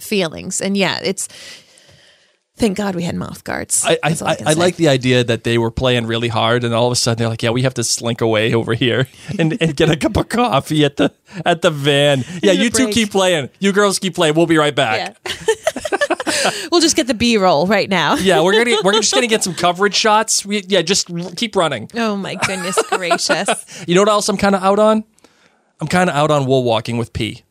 feelings, 0.00 0.60
and 0.60 0.76
yeah, 0.76 0.98
it's. 1.02 1.28
Thank 2.56 2.76
God 2.76 2.96
we 2.96 3.04
had 3.04 3.14
mouth 3.14 3.44
guards. 3.44 3.84
I, 3.86 3.98
I, 4.02 4.16
I, 4.20 4.36
I 4.46 4.52
like 4.54 4.74
the 4.74 4.88
idea 4.88 5.22
that 5.22 5.44
they 5.44 5.58
were 5.58 5.70
playing 5.70 6.06
really 6.08 6.26
hard, 6.26 6.64
and 6.64 6.74
all 6.74 6.86
of 6.86 6.92
a 6.92 6.96
sudden 6.96 7.18
they're 7.18 7.28
like, 7.28 7.40
"Yeah, 7.40 7.50
we 7.50 7.62
have 7.62 7.74
to 7.74 7.84
slink 7.84 8.20
away 8.20 8.52
over 8.52 8.74
here 8.74 9.06
and, 9.38 9.56
and 9.62 9.76
get 9.76 9.90
a 9.90 9.96
cup 9.96 10.16
of 10.16 10.28
coffee 10.28 10.84
at 10.84 10.96
the 10.96 11.12
at 11.46 11.62
the 11.62 11.70
van." 11.70 12.24
Yeah, 12.42 12.50
you 12.50 12.68
two 12.70 12.88
keep 12.88 13.12
playing. 13.12 13.50
You 13.60 13.70
girls 13.70 14.00
keep 14.00 14.16
playing. 14.16 14.34
We'll 14.34 14.46
be 14.46 14.58
right 14.58 14.74
back. 14.74 15.16
Yeah. 15.24 15.32
we'll 16.72 16.80
just 16.80 16.96
get 16.96 17.06
the 17.06 17.14
B 17.14 17.36
roll 17.38 17.66
right 17.66 17.88
now. 17.88 18.14
Yeah, 18.16 18.42
we're 18.42 18.52
gonna 18.64 18.76
we're 18.84 18.92
just 18.92 19.12
gonna 19.14 19.26
get 19.26 19.42
some 19.44 19.54
coverage 19.54 19.94
shots. 19.94 20.44
We, 20.44 20.62
yeah, 20.68 20.82
just 20.82 21.10
r- 21.10 21.30
keep 21.36 21.56
running. 21.56 21.90
Oh 21.94 22.16
my 22.16 22.34
goodness 22.34 22.78
gracious. 22.90 23.48
You 23.86 23.94
know 23.94 24.02
what 24.02 24.08
else 24.08 24.28
I'm 24.28 24.36
kind 24.36 24.54
of 24.54 24.62
out 24.62 24.78
on? 24.78 25.04
I'm 25.80 25.86
kind 25.88 26.10
of 26.10 26.16
out 26.16 26.30
on 26.30 26.46
wool 26.46 26.64
waulking 26.64 26.98
with 26.98 27.12
P. 27.12 27.42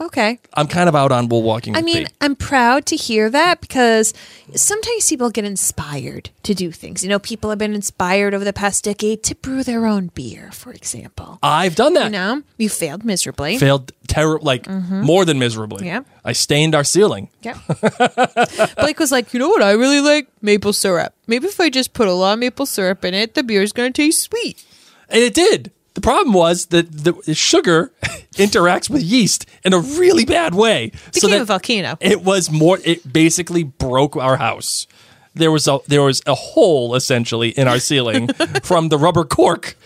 Okay. 0.00 0.38
I'm 0.54 0.66
kind 0.66 0.88
of 0.88 0.96
out 0.96 1.12
on 1.12 1.28
wool 1.28 1.42
waulking. 1.42 1.76
I 1.76 1.78
With 1.78 1.84
mean, 1.84 2.06
I'm 2.20 2.34
proud 2.34 2.86
to 2.86 2.96
hear 2.96 3.30
that 3.30 3.60
because 3.60 4.14
sometimes 4.54 5.08
people 5.08 5.30
get 5.30 5.44
inspired 5.44 6.30
to 6.42 6.54
do 6.54 6.72
things. 6.72 7.04
You 7.04 7.10
know, 7.10 7.18
people 7.18 7.50
have 7.50 7.58
been 7.58 7.74
inspired 7.74 8.34
over 8.34 8.44
the 8.44 8.52
past 8.52 8.84
decade 8.84 9.22
to 9.24 9.34
brew 9.36 9.62
their 9.62 9.86
own 9.86 10.08
beer, 10.08 10.50
for 10.52 10.72
example. 10.72 11.38
I've 11.42 11.76
done 11.76 11.94
that. 11.94 12.06
You 12.06 12.10
know, 12.10 12.42
you 12.56 12.68
failed 12.68 13.04
miserably. 13.04 13.58
Failed 13.58 13.92
terror 14.08 14.38
like 14.40 14.64
mm-hmm. 14.64 15.02
more 15.02 15.24
than 15.24 15.38
miserably. 15.38 15.86
Yeah. 15.86 16.02
I 16.24 16.32
stained 16.32 16.74
our 16.74 16.84
ceiling. 16.84 17.28
Yeah. 17.42 17.58
Blake 18.76 18.98
was 18.98 19.12
like, 19.12 19.32
you 19.34 19.40
know 19.40 19.48
what 19.48 19.62
I 19.62 19.72
really 19.72 20.00
like? 20.00 20.28
Maple 20.40 20.72
syrup. 20.72 21.14
Maybe 21.26 21.46
if 21.46 21.60
I 21.60 21.70
just 21.70 21.92
put 21.92 22.08
a 22.08 22.12
lot 22.12 22.34
of 22.34 22.38
maple 22.38 22.66
syrup 22.66 23.04
in 23.04 23.14
it, 23.14 23.34
the 23.34 23.42
beer's 23.42 23.72
going 23.72 23.92
to 23.92 24.02
taste 24.02 24.22
sweet. 24.22 24.64
And 25.08 25.22
it 25.22 25.34
did. 25.34 25.70
The 25.94 26.00
problem 26.00 26.32
was 26.32 26.66
that 26.66 26.90
the 26.90 27.34
sugar 27.34 27.92
interacts 28.34 28.88
with 28.88 29.02
yeast 29.02 29.46
in 29.64 29.74
a 29.74 29.78
really 29.78 30.24
bad 30.24 30.54
way. 30.54 30.92
Became 31.12 31.30
that 31.30 31.42
a 31.42 31.44
volcano. 31.44 31.98
It 32.00 32.22
was 32.22 32.50
more. 32.50 32.78
It 32.84 33.12
basically 33.12 33.62
broke 33.62 34.16
our 34.16 34.36
house. 34.36 34.86
There 35.34 35.50
was 35.50 35.66
a 35.66 35.80
there 35.88 36.02
was 36.02 36.22
a 36.26 36.34
hole 36.34 36.94
essentially 36.94 37.50
in 37.50 37.68
our 37.68 37.78
ceiling 37.78 38.28
from 38.62 38.88
the 38.88 38.98
rubber 38.98 39.24
cork. 39.24 39.76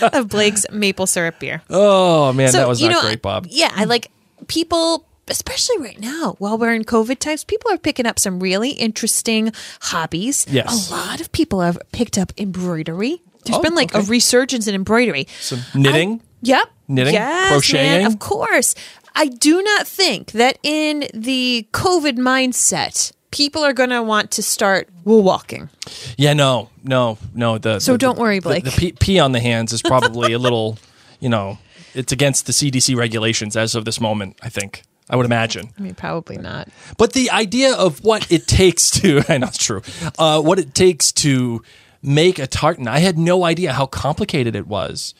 of 0.12 0.28
Blake's 0.28 0.64
maple 0.72 1.06
syrup 1.06 1.38
beer. 1.38 1.62
Oh 1.70 2.32
man, 2.32 2.52
that 2.52 2.68
was 2.68 2.82
not 2.82 2.90
know, 2.90 3.00
great, 3.00 3.22
Bob. 3.22 3.46
Yeah, 3.50 3.72
I 3.74 3.84
like 3.84 4.10
people, 4.46 5.06
especially 5.28 5.78
right 5.78 6.00
now 6.00 6.36
while 6.38 6.56
we're 6.56 6.74
in 6.74 6.84
COVID 6.84 7.18
times. 7.18 7.44
People 7.44 7.70
are 7.70 7.78
picking 7.78 8.06
up 8.06 8.18
some 8.18 8.40
really 8.40 8.70
interesting 8.70 9.52
hobbies. 9.82 10.46
Yes. 10.48 10.90
a 10.90 10.94
lot 10.94 11.20
of 11.20 11.30
people 11.32 11.60
have 11.60 11.78
picked 11.92 12.16
up 12.16 12.32
embroidery. 12.38 13.22
There's 13.44 13.58
Oh, 13.58 13.62
been 13.62 13.74
like 13.74 13.94
a 13.94 14.02
resurgence 14.02 14.66
in 14.66 14.74
embroidery. 14.74 15.26
Some 15.40 15.60
knitting. 15.74 16.20
Yep. 16.42 16.70
Knitting? 16.88 17.14
Yes, 17.14 17.50
Crocheting? 17.50 17.82
man, 18.02 18.06
of 18.06 18.18
course. 18.18 18.74
I 19.14 19.26
do 19.26 19.62
not 19.62 19.86
think 19.86 20.32
that 20.32 20.58
in 20.62 21.08
the 21.12 21.66
COVID 21.72 22.16
mindset, 22.18 23.12
people 23.30 23.62
are 23.64 23.72
going 23.72 23.90
to 23.90 24.02
want 24.02 24.30
to 24.32 24.42
start 24.42 24.88
wool 25.04 25.22
waulking. 25.22 25.68
Yeah, 26.16 26.32
no, 26.34 26.70
no, 26.84 27.18
no. 27.34 27.58
The 27.58 27.80
So 27.80 27.92
the- 27.92 27.98
don't 27.98 28.18
worry, 28.18 28.38
the- 28.38 28.48
Blake. 28.48 28.64
The, 28.64 28.70
pee, 28.70 28.92
pee 28.92 29.18
on 29.18 29.32
the 29.32 29.40
hands 29.40 29.72
is 29.72 29.82
probably 29.82 30.32
a 30.32 30.38
little, 30.38 30.78
you 31.20 31.28
know, 31.28 31.58
it's 31.94 32.12
against 32.12 32.46
the 32.46 32.52
CDC 32.52 32.94
regulations 32.96 33.56
as 33.56 33.74
of 33.74 33.84
this 33.84 34.00
moment. 34.00 34.38
I 34.42 34.48
think 34.48 34.82
I 35.10 35.16
would 35.16 35.26
imagine. 35.26 35.70
I 35.78 35.82
mean, 35.82 35.94
probably 35.94 36.36
not. 36.38 36.68
But 36.96 37.12
the 37.14 37.30
idea 37.30 37.74
of 37.74 38.04
what 38.04 38.30
it 38.30 38.46
takes 38.46 38.90
to, 39.00 39.22
I 39.28 39.38
know 39.38 39.48
it's 39.48 39.58
true, 39.58 39.82
uh, 40.18 40.40
what 40.40 40.58
it 40.58 40.74
takes 40.74 41.10
to 41.12 41.62
make 42.02 42.38
a 42.38 42.46
tartan, 42.46 42.88
I 42.88 42.98
had 43.00 43.18
no 43.18 43.44
idea 43.44 43.72
how 43.72 43.86
complicated 43.86 44.56
it 44.56 44.66
was. 44.66 45.14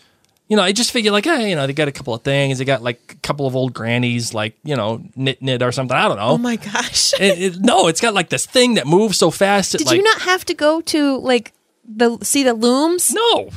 You 0.49 0.57
know, 0.57 0.63
I 0.63 0.73
just 0.73 0.93
figured 0.93 1.13
like, 1.13 1.27
hey, 1.27 1.51
you 1.51 1.57
know, 1.57 1.67
they 1.67 1.75
got 1.75 1.89
a 1.89 1.93
couple 1.93 2.15
of 2.15 2.23
things. 2.23 2.59
They 2.59 2.65
got 2.65 2.83
like 2.83 3.01
a 3.11 3.15
couple 3.17 3.47
of 3.47 3.55
old 3.55 3.75
grannies, 3.75 4.33
like, 4.33 4.57
you 4.65 4.77
know, 4.77 5.03
knit 5.15 5.43
knit 5.43 5.63
or 5.63 5.73
something. 5.73 5.95
I 5.97 6.09
don't 6.09 6.17
know. 6.17 6.29
Oh 6.31 6.39
my 6.39 6.57
gosh. 6.57 7.13
It- 7.21 7.39
it- 7.43 7.61
no, 7.61 7.89
it's 7.89 8.01
got 8.01 8.15
like 8.15 8.31
this 8.31 8.47
thing 8.47 8.75
that 8.75 8.87
moves 8.87 9.19
so 9.19 9.31
fast. 9.31 9.75
It, 9.75 9.79
Did 9.79 9.87
like, 9.89 9.97
you 9.99 10.03
not 10.03 10.23
have 10.23 10.45
to 10.47 10.55
go 10.55 10.81
to 10.81 11.19
like 11.19 11.53
the 11.85 12.17
see 12.23 12.45
the 12.45 12.55
looms? 12.55 13.13
No. 13.13 13.51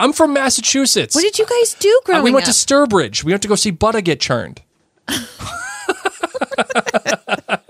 I'm 0.00 0.12
from 0.14 0.32
Massachusetts. 0.32 1.14
What 1.14 1.22
did 1.22 1.38
you 1.38 1.46
guys 1.46 1.74
do 1.74 2.00
Uh, 2.02 2.06
growing 2.06 2.24
we 2.24 2.32
went 2.32 2.48
up? 2.48 2.54
to 2.54 2.58
Sturbridge. 2.58 3.22
We 3.22 3.32
went 3.32 3.42
to 3.42 3.48
go 3.48 3.54
see 3.54 3.70
butter 3.70 4.00
get 4.00 4.18
churned. 4.20 4.62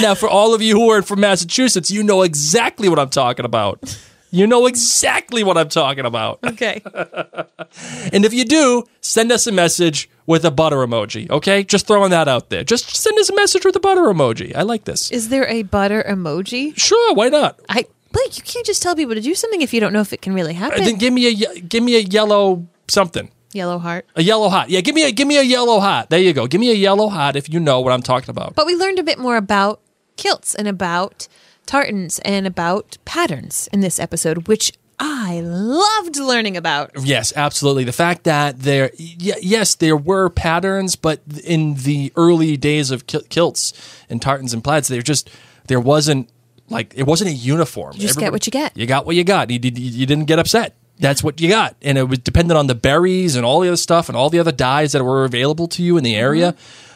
now, 0.00 0.14
for 0.14 0.28
all 0.28 0.54
of 0.54 0.62
you 0.62 0.74
who 0.74 0.90
are 0.90 1.02
from 1.02 1.20
Massachusetts, 1.20 1.90
you 1.90 2.02
know 2.02 2.22
exactly 2.22 2.88
what 2.88 2.98
I'm 2.98 3.10
talking 3.10 3.44
about. 3.44 3.98
You 4.30 4.48
know 4.48 4.66
exactly 4.66 5.44
what 5.44 5.56
I'm 5.56 5.68
talking 5.68 6.04
about. 6.04 6.40
okay. 6.44 6.82
And 8.12 8.24
if 8.24 8.34
you 8.34 8.44
do, 8.44 8.84
send 9.00 9.32
us 9.32 9.46
a 9.46 9.52
message 9.52 10.08
with 10.26 10.44
a 10.44 10.50
butter 10.50 10.76
emoji, 10.78 11.30
okay? 11.30 11.64
Just 11.64 11.86
throwing 11.86 12.10
that 12.10 12.28
out 12.28 12.50
there. 12.50 12.64
Just 12.64 12.94
send 12.96 13.18
us 13.18 13.28
a 13.30 13.34
message 13.34 13.64
with 13.64 13.76
a 13.76 13.80
butter 13.80 14.02
emoji. 14.02 14.54
I 14.54 14.62
like 14.62 14.84
this. 14.84 15.10
Is 15.10 15.28
there 15.28 15.46
a 15.48 15.62
butter 15.62 16.04
emoji? 16.08 16.76
Sure, 16.76 17.14
why 17.14 17.28
not? 17.28 17.60
I 17.68 17.86
Blake, 18.12 18.36
you 18.36 18.44
can't 18.44 18.64
just 18.64 18.80
tell 18.80 18.94
people 18.94 19.14
to 19.16 19.20
do 19.20 19.34
something 19.34 19.60
if 19.60 19.74
you 19.74 19.80
don't 19.80 19.92
know 19.92 20.00
if 20.00 20.12
it 20.12 20.22
can 20.22 20.34
really 20.34 20.54
happen. 20.54 20.84
Then 20.84 20.96
give 20.96 21.12
me 21.12 21.26
a 21.26 21.30
ye- 21.30 21.60
give 21.62 21.82
me 21.82 21.96
a 21.96 22.00
yellow 22.00 22.64
something. 22.86 23.28
Yellow 23.52 23.78
heart. 23.78 24.06
A 24.14 24.22
yellow 24.22 24.48
hot. 24.48 24.70
Yeah, 24.70 24.80
give 24.82 24.94
me 24.94 25.04
a 25.04 25.10
give 25.10 25.26
me 25.26 25.36
a 25.36 25.42
yellow 25.42 25.80
hot. 25.80 26.10
There 26.10 26.20
you 26.20 26.32
go. 26.32 26.46
Give 26.46 26.60
me 26.60 26.70
a 26.70 26.74
yellow 26.74 27.08
hot 27.08 27.34
if 27.34 27.48
you 27.52 27.58
know 27.58 27.80
what 27.80 27.92
I'm 27.92 28.02
talking 28.02 28.30
about. 28.30 28.54
But 28.54 28.66
we 28.66 28.76
learned 28.76 29.00
a 29.00 29.02
bit 29.02 29.18
more 29.18 29.36
about 29.36 29.80
kilts 30.16 30.54
and 30.54 30.68
about 30.68 31.28
tartans 31.66 32.18
and 32.20 32.46
about 32.46 32.98
patterns 33.04 33.68
in 33.72 33.80
this 33.80 33.98
episode, 33.98 34.48
which 34.48 34.72
I 34.98 35.40
loved 35.40 36.16
learning 36.18 36.56
about. 36.56 36.92
Yes, 37.02 37.32
absolutely. 37.34 37.84
The 37.84 37.92
fact 37.92 38.24
that 38.24 38.60
there, 38.60 38.90
y- 38.98 39.34
yes, 39.42 39.74
there 39.74 39.96
were 39.96 40.28
patterns, 40.30 40.94
but 40.94 41.20
in 41.42 41.74
the 41.74 42.12
early 42.16 42.56
days 42.56 42.90
of 42.90 43.06
kil- 43.06 43.24
kilts 43.28 43.72
and 44.08 44.22
tartans 44.22 44.52
and 44.54 44.62
plaids, 44.62 44.88
there 44.88 45.02
just 45.02 45.30
there 45.66 45.80
wasn't 45.80 46.28
like 46.70 46.94
it 46.96 47.04
wasn't 47.04 47.30
a 47.30 47.34
uniform. 47.34 47.94
You 47.96 48.02
just 48.02 48.18
get 48.18 48.30
what 48.32 48.46
you 48.46 48.50
get. 48.52 48.76
You 48.76 48.86
got 48.86 49.04
what 49.04 49.16
you 49.16 49.24
got. 49.24 49.50
You, 49.50 49.58
did, 49.58 49.78
you 49.78 50.06
didn't 50.06 50.26
get 50.26 50.38
upset. 50.38 50.76
That's 51.00 51.24
what 51.24 51.40
you 51.40 51.48
got, 51.48 51.74
and 51.82 51.98
it 51.98 52.04
was 52.04 52.20
dependent 52.20 52.56
on 52.56 52.68
the 52.68 52.74
berries 52.76 53.34
and 53.34 53.44
all 53.44 53.58
the 53.60 53.68
other 53.68 53.76
stuff 53.76 54.08
and 54.08 54.16
all 54.16 54.30
the 54.30 54.38
other 54.38 54.52
dyes 54.52 54.92
that 54.92 55.02
were 55.02 55.24
available 55.24 55.66
to 55.68 55.82
you 55.82 55.96
in 55.96 56.04
the 56.04 56.14
area. 56.14 56.52
Mm-hmm. 56.52 56.93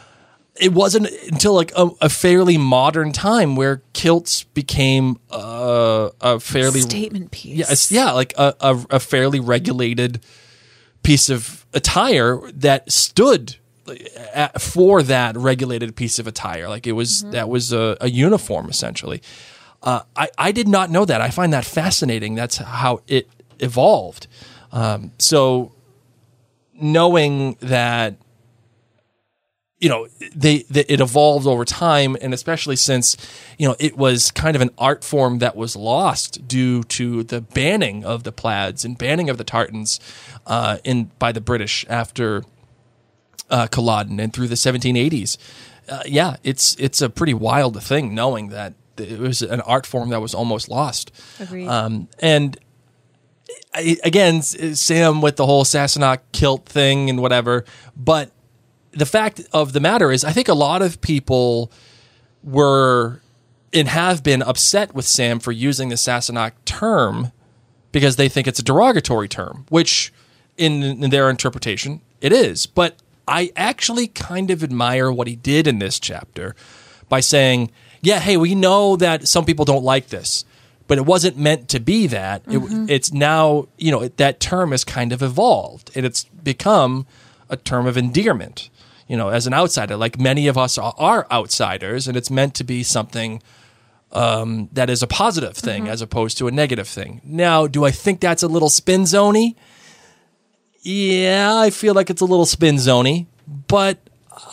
It 0.59 0.73
wasn't 0.73 1.09
until 1.31 1.53
like 1.53 1.71
a, 1.75 1.89
a 2.01 2.09
fairly 2.09 2.57
modern 2.57 3.11
time 3.11 3.55
where 3.55 3.81
kilts 3.93 4.43
became 4.43 5.19
uh, 5.31 6.09
a 6.19 6.39
fairly 6.39 6.81
Statement 6.81 7.31
piece. 7.31 7.91
yeah, 7.91 8.05
yeah, 8.05 8.11
like 8.11 8.33
a, 8.37 8.55
a, 8.59 8.85
a 8.91 8.99
fairly 8.99 9.39
regulated 9.39 10.21
piece 11.03 11.29
of 11.29 11.65
attire 11.73 12.39
that 12.51 12.91
stood 12.91 13.55
at, 14.33 14.61
for 14.61 15.01
that 15.03 15.35
regulated 15.37 15.95
piece 15.95 16.19
of 16.19 16.27
attire. 16.27 16.67
Like 16.67 16.87
it 16.87 16.91
was 16.93 17.23
that 17.31 17.49
was 17.49 17.71
a, 17.71 17.97
a 18.01 18.09
uniform 18.09 18.69
essentially. 18.69 19.21
Uh, 19.81 20.01
I 20.15 20.29
I 20.37 20.51
did 20.51 20.67
not 20.67 20.89
know 20.89 21.05
that. 21.05 21.21
I 21.21 21.29
find 21.29 21.53
that 21.53 21.65
fascinating. 21.65 22.35
That's 22.35 22.57
how 22.57 23.01
it 23.07 23.29
evolved. 23.59 24.27
Um, 24.71 25.11
so 25.17 25.71
knowing 26.73 27.55
that 27.61 28.15
you 29.79 29.89
know 29.89 30.07
they, 30.35 30.63
they 30.69 30.81
it 30.81 30.99
evolved 30.99 31.47
over 31.47 31.65
time 31.65 32.17
and 32.21 32.33
especially 32.33 32.75
since 32.75 33.15
you 33.57 33.67
know 33.67 33.75
it 33.79 33.97
was 33.97 34.31
kind 34.31 34.55
of 34.55 34.61
an 34.61 34.69
art 34.77 35.03
form 35.03 35.39
that 35.39 35.55
was 35.55 35.75
lost 35.75 36.47
due 36.47 36.83
to 36.83 37.23
the 37.23 37.41
banning 37.41 38.03
of 38.03 38.23
the 38.23 38.31
plaids 38.31 38.83
and 38.83 38.97
banning 38.97 39.29
of 39.29 39.37
the 39.37 39.43
tartans 39.43 39.99
uh, 40.47 40.77
in 40.83 41.11
by 41.17 41.31
the 41.31 41.41
british 41.41 41.85
after 41.89 42.43
uh, 43.49 43.67
culloden 43.67 44.19
and 44.19 44.33
through 44.33 44.47
the 44.47 44.55
1780s 44.55 45.37
uh, 45.87 46.03
yeah 46.05 46.35
it's 46.43 46.75
it's 46.75 47.01
a 47.01 47.09
pretty 47.09 47.33
wild 47.33 47.81
thing 47.81 48.13
knowing 48.13 48.49
that 48.49 48.73
it 48.97 49.17
was 49.17 49.41
an 49.41 49.61
art 49.61 49.85
form 49.85 50.09
that 50.09 50.21
was 50.21 50.33
almost 50.33 50.67
lost 50.67 51.11
Agreed. 51.39 51.67
um, 51.67 52.09
and 52.19 52.59
I, 53.73 53.97
again, 54.03 54.41
Sam 54.41 55.21
with 55.21 55.35
the 55.35 55.45
whole 55.45 55.63
Sassenach 55.63 56.19
kilt 56.31 56.65
thing 56.65 57.09
and 57.09 57.21
whatever. 57.21 57.65
But 57.95 58.31
the 58.91 59.05
fact 59.05 59.41
of 59.53 59.73
the 59.73 59.79
matter 59.79 60.11
is, 60.11 60.23
I 60.23 60.31
think 60.31 60.47
a 60.47 60.53
lot 60.53 60.81
of 60.81 61.01
people 61.01 61.71
were 62.43 63.21
and 63.71 63.87
have 63.87 64.23
been 64.23 64.41
upset 64.41 64.95
with 64.95 65.05
Sam 65.05 65.39
for 65.39 65.51
using 65.51 65.89
the 65.89 65.95
Sassenach 65.95 66.53
term 66.65 67.31
because 67.91 68.15
they 68.15 68.29
think 68.29 68.47
it's 68.47 68.59
a 68.59 68.63
derogatory 68.63 69.27
term, 69.27 69.65
which 69.69 70.11
in, 70.57 70.83
in 71.03 71.09
their 71.09 71.29
interpretation, 71.29 72.01
it 72.21 72.33
is. 72.33 72.65
But 72.65 72.95
I 73.27 73.51
actually 73.55 74.07
kind 74.07 74.49
of 74.49 74.63
admire 74.63 75.11
what 75.11 75.27
he 75.27 75.35
did 75.35 75.67
in 75.67 75.79
this 75.79 75.99
chapter 75.99 76.55
by 77.09 77.19
saying, 77.19 77.71
yeah, 78.01 78.19
hey, 78.19 78.37
we 78.37 78.55
know 78.55 78.95
that 78.95 79.27
some 79.27 79.45
people 79.45 79.65
don't 79.65 79.83
like 79.83 80.07
this, 80.07 80.45
but 80.87 80.97
it 80.97 81.05
wasn't 81.05 81.37
meant 81.37 81.69
to 81.69 81.79
be 81.79 82.07
that. 82.07 82.41
It, 82.47 82.59
mm-hmm. 82.59 82.85
it's 82.89 83.13
now, 83.13 83.67
you 83.77 83.91
know, 83.91 84.07
that 84.07 84.39
term 84.39 84.71
has 84.71 84.83
kind 84.83 85.11
of 85.11 85.21
evolved 85.21 85.91
and 85.95 86.05
it's 86.05 86.23
become 86.23 87.05
a 87.49 87.57
term 87.57 87.85
of 87.85 87.97
endearment, 87.97 88.69
you 89.09 89.17
know, 89.17 89.27
as 89.29 89.45
an 89.47 89.53
outsider. 89.53 89.97
Like 89.97 90.17
many 90.17 90.47
of 90.47 90.57
us 90.57 90.77
are, 90.77 90.93
are 90.97 91.27
outsiders, 91.31 92.07
and 92.07 92.15
it's 92.15 92.29
meant 92.29 92.53
to 92.55 92.63
be 92.63 92.83
something 92.83 93.41
um, 94.13 94.69
that 94.71 94.89
is 94.89 95.03
a 95.03 95.07
positive 95.07 95.57
thing 95.57 95.87
as 95.89 96.01
opposed 96.01 96.37
to 96.37 96.47
a 96.47 96.51
negative 96.51 96.87
thing. 96.87 97.19
Now, 97.25 97.67
do 97.67 97.83
I 97.83 97.91
think 97.91 98.21
that's 98.21 98.43
a 98.43 98.47
little 98.47 98.69
spin 98.69 99.01
zony? 99.01 99.55
Yeah, 100.81 101.55
I 101.57 101.71
feel 101.71 101.93
like 101.93 102.09
it's 102.09 102.21
a 102.21 102.25
little 102.25 102.45
spin 102.45 102.75
zony, 102.75 103.25
but 103.67 103.97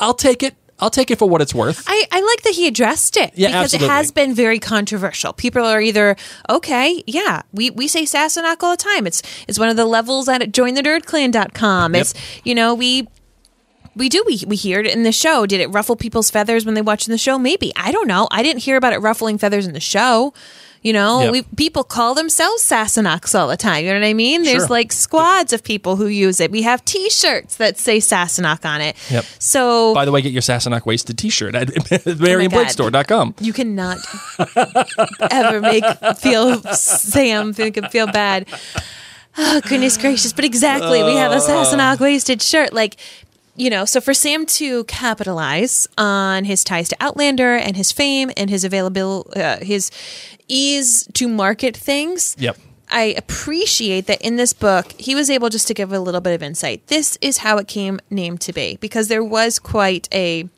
I'll 0.01 0.15
take 0.15 0.43
it. 0.43 0.55
I'll 0.79 0.91
take 0.91 1.11
it 1.11 1.19
for 1.19 1.27
what 1.29 1.41
it's 1.41 1.55
worth. 1.55 1.85
I, 1.87 2.05
I 2.13 2.21
like 2.21 2.43
that 2.43 2.53
he 2.55 2.67
addressed 2.67 3.17
it 3.17 3.33
Yeah, 3.35 3.49
because 3.49 3.73
absolutely. 3.73 3.87
it 3.87 3.91
has 3.93 4.11
been 4.13 4.35
very 4.35 4.59
controversial. 4.59 5.33
People 5.33 5.65
are 5.65 5.81
either 5.81 6.17
okay, 6.51 7.03
yeah, 7.07 7.43
we, 7.53 7.71
we 7.71 7.89
say 7.89 8.03
Sassenach 8.03 8.63
all 8.63 8.73
the 8.73 8.77
time. 8.83 9.07
It's 9.07 9.23
it's 9.49 9.59
one 9.59 9.71
of 9.71 9.77
the 9.77 9.87
levels 9.87 10.29
at 10.29 10.43
jointhenerdclan.com. 10.43 11.95
It's 11.95 12.13
you 12.45 12.55
know 12.55 12.75
we 12.75 13.09
We 13.97 14.09
do. 14.09 14.23
We, 14.27 14.43
we 14.47 14.57
hear 14.57 14.79
it 14.81 14.87
in 14.87 15.03
the 15.05 15.13
show. 15.13 15.47
Did 15.47 15.61
it 15.61 15.69
ruffle 15.69 15.97
people's 15.97 16.31
feathers 16.31 16.65
when 16.67 16.75
they 16.75 16.83
watched 16.83 17.09
the 17.09 17.19
show? 17.19 17.39
Maybe. 17.39 17.73
I 17.77 17.91
don't 17.93 18.07
know. 18.07 18.29
I 18.31 18.43
didn't 18.43 18.63
hear 18.63 18.77
about 18.77 18.93
it 18.93 18.99
ruffling 18.99 19.39
feathers 19.39 19.67
in 19.67 19.73
the 19.73 19.81
show. 19.81 20.35
You 20.83 20.93
know, 20.93 21.23
Yep. 21.23 21.33
we 21.33 21.43
people 21.57 21.83
call 21.83 22.15
themselves 22.15 22.63
Sassenachs 22.63 23.37
all 23.37 23.49
the 23.49 23.57
time. 23.57 23.85
You 23.85 23.93
know 23.93 23.99
what 23.99 24.07
I 24.07 24.13
mean? 24.15 24.43
There's 24.45 24.59
Sure. 24.65 24.67
like 24.69 24.93
squads 24.93 25.53
of 25.53 25.65
people 25.65 25.97
who 25.97 26.07
use 26.07 26.39
it. 26.39 26.53
We 26.53 26.63
have 26.63 26.85
T-shirts 26.85 27.57
that 27.57 27.77
say 27.77 27.97
Sassenach 27.99 28.65
on 28.65 28.81
it. 28.83 28.95
Yep. 29.11 29.25
So 29.41 29.95
By 29.95 30.05
the 30.05 30.13
way, 30.13 30.21
get 30.21 30.31
your 30.33 30.43
Sassenach 30.43 30.87
wasted 30.87 31.19
T-shirt 31.19 31.57
at 31.57 31.69
God. 31.75 31.85
MarionBlakeStore.com. 31.85 33.35
you 33.41 33.53
cannot 33.53 33.99
ever 35.31 35.61
make 35.61 35.85
feel 36.19 36.63
Sam 36.75 37.53
think 37.53 37.77
him 37.77 37.87
feel 37.89 38.07
bad. 38.07 38.47
Oh 39.39 39.61
goodness 39.69 39.97
gracious! 39.99 40.33
But 40.33 40.45
exactly, 40.45 41.03
we 41.03 41.15
have 41.17 41.33
a 41.33 41.37
uh. 41.37 41.41
Sassenach 41.41 42.01
wasted 42.01 42.41
shirt. 42.41 42.73
Like 42.73 42.97
you 43.57 43.71
know, 43.71 43.85
so 43.85 44.01
for 44.01 44.15
Sam 44.15 44.47
to 44.47 44.85
capitalize 44.85 45.87
on 45.99 46.45
his 46.45 46.63
ties 46.65 46.89
to 46.91 46.97
Outlander 47.01 47.57
and 47.57 47.77
his 47.77 47.93
fame 47.93 48.31
and 48.37 48.51
his 48.51 48.65
available, 48.65 49.31
uh, 49.35 49.59
his 49.59 49.91
ease 50.49 51.09
to 51.15 51.29
market 51.29 51.77
things. 51.77 52.37
Yep. 52.39 52.57
I 52.89 53.15
appreciate 53.17 54.07
that 54.07 54.21
in 54.23 54.37
this 54.37 54.53
book, 54.53 54.93
he 54.93 55.15
was 55.15 55.29
able 55.29 55.49
just 55.49 55.67
to 55.69 55.75
give 55.75 55.93
a 55.93 55.99
little 55.99 56.21
bit 56.21 56.35
of 56.35 56.43
insight. 56.43 56.87
This 56.87 57.19
is 57.21 57.39
how 57.39 57.59
it 57.59 57.67
came 57.67 57.99
named 58.11 58.41
to 58.43 58.53
be 58.53 58.77
because 58.81 59.09
there 59.09 59.25
was 59.25 59.59
quite 59.59 60.09
a 60.13 60.49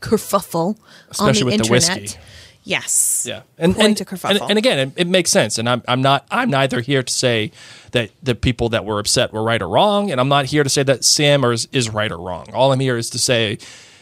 kerfuffle 0.00 0.76
on 0.76 0.76
Especially 1.10 1.38
the 1.40 1.44
with 1.44 1.68
the 1.68 1.74
internet. 1.74 2.00
whiskey. 2.00 2.18
Yes. 2.64 3.26
Yeah, 3.28 3.42
and 3.58 3.76
and, 3.76 4.00
a 4.00 4.04
kerfuffle. 4.04 4.30
and 4.30 4.50
and 4.50 4.58
again, 4.58 4.78
it, 4.78 4.92
it 4.96 5.06
makes 5.08 5.30
sense. 5.30 5.58
And 5.58 5.68
I'm 5.68 5.82
I'm 5.88 6.00
not 6.00 6.26
I'm 6.30 6.48
neither 6.48 6.80
here 6.80 7.02
to 7.02 7.12
say 7.12 7.50
that 7.90 8.10
the 8.22 8.34
people 8.34 8.68
that 8.68 8.84
were 8.84 8.98
upset 8.98 9.32
were 9.32 9.42
right 9.42 9.60
or 9.60 9.68
wrong, 9.68 10.10
and 10.10 10.20
I'm 10.20 10.28
not 10.28 10.46
here 10.46 10.62
to 10.62 10.70
say 10.70 10.82
that 10.84 11.04
Sam 11.04 11.44
is, 11.44 11.66
is 11.72 11.90
right 11.90 12.10
or 12.10 12.18
wrong. 12.18 12.52
All 12.52 12.72
I'm 12.72 12.80
here 12.80 12.96
is 12.96 13.10
to 13.10 13.18
say 13.18 13.58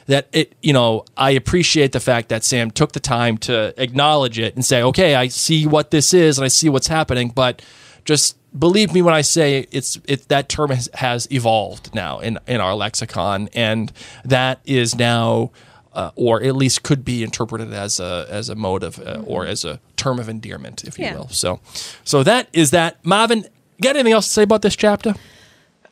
that 0.07 0.29
it 0.33 0.55
you 0.61 0.75
know 0.75 1.07
I 1.16 1.31
appreciate 1.31 1.92
the 1.92 2.01
fact 2.01 2.29
that 2.29 2.44
Sam 2.44 2.70
took 2.70 2.92
the 2.92 3.01
time 3.01 3.38
to 3.38 3.73
acknowledge 3.81 4.38
it 4.38 4.55
and 4.55 4.64
say, 4.64 4.83
okay, 4.83 5.14
I 5.14 5.29
see 5.29 5.66
what 5.66 5.90
this 5.90 6.12
is 6.12 6.37
and 6.37 6.44
I 6.44 6.49
see 6.49 6.68
what's 6.68 6.88
happening, 6.88 7.31
but 7.31 7.62
just 8.05 8.37
believe 8.59 8.92
me 8.92 9.01
when 9.01 9.14
I 9.14 9.23
say 9.23 9.66
it's 9.70 9.99
it 10.07 10.29
that 10.29 10.51
term 10.51 10.70
has, 10.70 10.88
has 10.94 11.31
evolved 11.33 11.94
now 11.94 12.18
in 12.18 12.38
in 12.46 12.61
our 12.61 12.75
lexicon, 12.75 13.49
and 13.55 13.90
that 14.25 14.61
is 14.66 14.94
now 14.94 15.51
uh, 15.92 16.11
or 16.14 16.42
at 16.42 16.55
least 16.57 16.83
could 16.83 17.05
be 17.05 17.22
interpreted 17.22 17.72
as 17.72 17.98
a 18.00 18.26
as 18.31 18.48
a 18.48 18.55
mode 18.55 18.83
of 18.83 18.98
uh, 19.00 19.22
or 19.26 19.46
as 19.46 19.64
a 19.64 19.81
term 19.96 20.18
of 20.18 20.29
endearment, 20.29 20.85
if 20.85 20.98
you 20.98 21.05
Yeah. 21.07 21.14
will. 21.16 21.29
So, 21.29 21.61
so 22.05 22.22
that 22.22 22.48
is 22.53 22.70
that. 22.70 23.05
Marvin, 23.05 23.46
got 23.83 23.96
anything 23.96 24.12
else 24.12 24.26
to 24.29 24.33
say 24.33 24.42
about 24.42 24.62
this 24.62 24.76
chapter? 24.76 25.14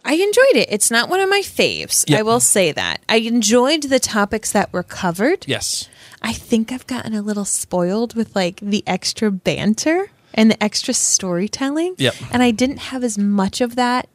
I 0.04 0.14
enjoyed 0.14 0.56
it. 0.56 0.68
It's 0.70 0.90
not 0.90 1.08
one 1.10 1.20
of 1.20 1.28
my 1.28 1.40
faves. 1.40 2.04
Yeah. 2.08 2.18
I 2.20 2.22
will 2.22 2.40
say 2.40 2.72
that. 2.72 3.02
I 3.08 3.16
enjoyed 3.16 3.82
the 3.84 3.98
topics 4.00 4.52
that 4.52 4.72
were 4.72 4.84
covered. 4.84 5.44
Yes. 5.46 5.88
I 6.22 6.32
think 6.32 6.72
I've 6.72 6.86
gotten 6.86 7.14
a 7.14 7.20
little 7.20 7.44
spoiled 7.44 8.14
with 8.14 8.34
like 8.34 8.60
the 8.60 8.82
extra 8.86 9.30
banter 9.30 10.10
and 10.32 10.50
the 10.50 10.62
extra 10.62 10.94
storytelling. 10.94 11.94
Yep. 11.98 12.14
And 12.32 12.42
I 12.42 12.52
didn't 12.52 12.78
have 12.78 13.04
as 13.04 13.18
much 13.18 13.60
of 13.60 13.76
that 13.76 14.08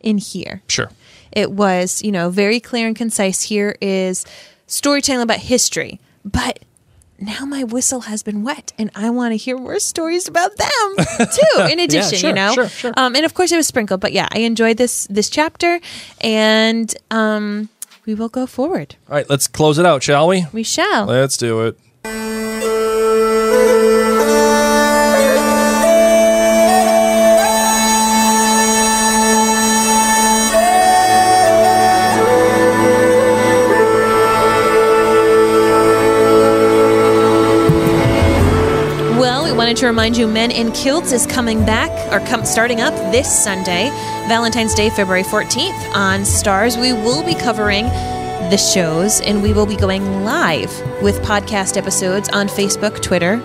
in 0.00 0.18
here. 0.18 0.62
Sure. 0.66 0.90
It 1.30 1.52
was, 1.52 2.02
you 2.02 2.10
know, 2.10 2.30
very 2.30 2.58
clear 2.58 2.86
and 2.86 2.96
concise. 2.96 3.42
Here 3.42 3.76
is 3.80 4.24
storytelling 4.68 5.22
about 5.22 5.38
history. 5.38 6.00
But 6.24 6.60
now 7.18 7.44
my 7.44 7.64
whistle 7.64 8.02
has 8.02 8.22
been 8.22 8.44
wet 8.44 8.72
and 8.78 8.92
I 8.94 9.10
want 9.10 9.32
to 9.32 9.36
hear 9.36 9.58
more 9.58 9.80
stories 9.80 10.28
about 10.28 10.56
them 10.56 10.94
too, 11.18 11.66
in 11.68 11.80
addition, 11.80 12.18
sure, 12.18 12.30
you 12.30 12.34
know? 12.34 12.52
sure, 12.52 12.68
sure. 12.68 12.92
Um, 12.96 13.16
and 13.16 13.24
of 13.24 13.34
course 13.34 13.50
it 13.50 13.56
was 13.56 13.66
sprinkled. 13.66 14.00
But 14.00 14.12
yeah, 14.12 14.28
I 14.30 14.40
enjoyed 14.40 14.76
this 14.76 15.08
this 15.10 15.28
chapter 15.28 15.80
and 16.20 16.94
um, 17.10 17.68
we 18.06 18.14
will 18.14 18.28
go 18.28 18.46
forward. 18.46 18.94
All 19.08 19.16
right, 19.16 19.28
let's 19.28 19.48
close 19.48 19.78
it 19.78 19.86
out, 19.86 20.02
shall 20.04 20.28
we? 20.28 20.46
We 20.52 20.62
shall. 20.62 21.06
Let's 21.06 21.36
do 21.36 21.66
it. 21.66 21.78
Wanted 39.68 39.80
to 39.80 39.86
remind 39.86 40.16
you 40.16 40.26
Men 40.26 40.50
in 40.50 40.72
Kilts 40.72 41.12
is 41.12 41.26
coming 41.26 41.62
back 41.66 41.90
or 42.10 42.24
starting 42.46 42.80
up 42.80 42.94
this 43.12 43.30
Sunday, 43.44 43.90
Valentine's 44.26 44.72
Day, 44.72 44.88
February 44.88 45.24
14th 45.24 45.94
on 45.94 46.20
Starz. 46.20 46.80
We 46.80 46.94
will 46.94 47.22
be 47.22 47.34
covering 47.34 47.84
the 48.48 48.56
shows 48.56 49.20
and 49.20 49.42
we 49.42 49.52
will 49.52 49.66
be 49.66 49.76
going 49.76 50.24
live 50.24 50.70
with 51.02 51.20
podcast 51.20 51.76
episodes 51.76 52.30
on 52.30 52.48
Facebook, 52.48 53.02
Twitter, 53.02 53.36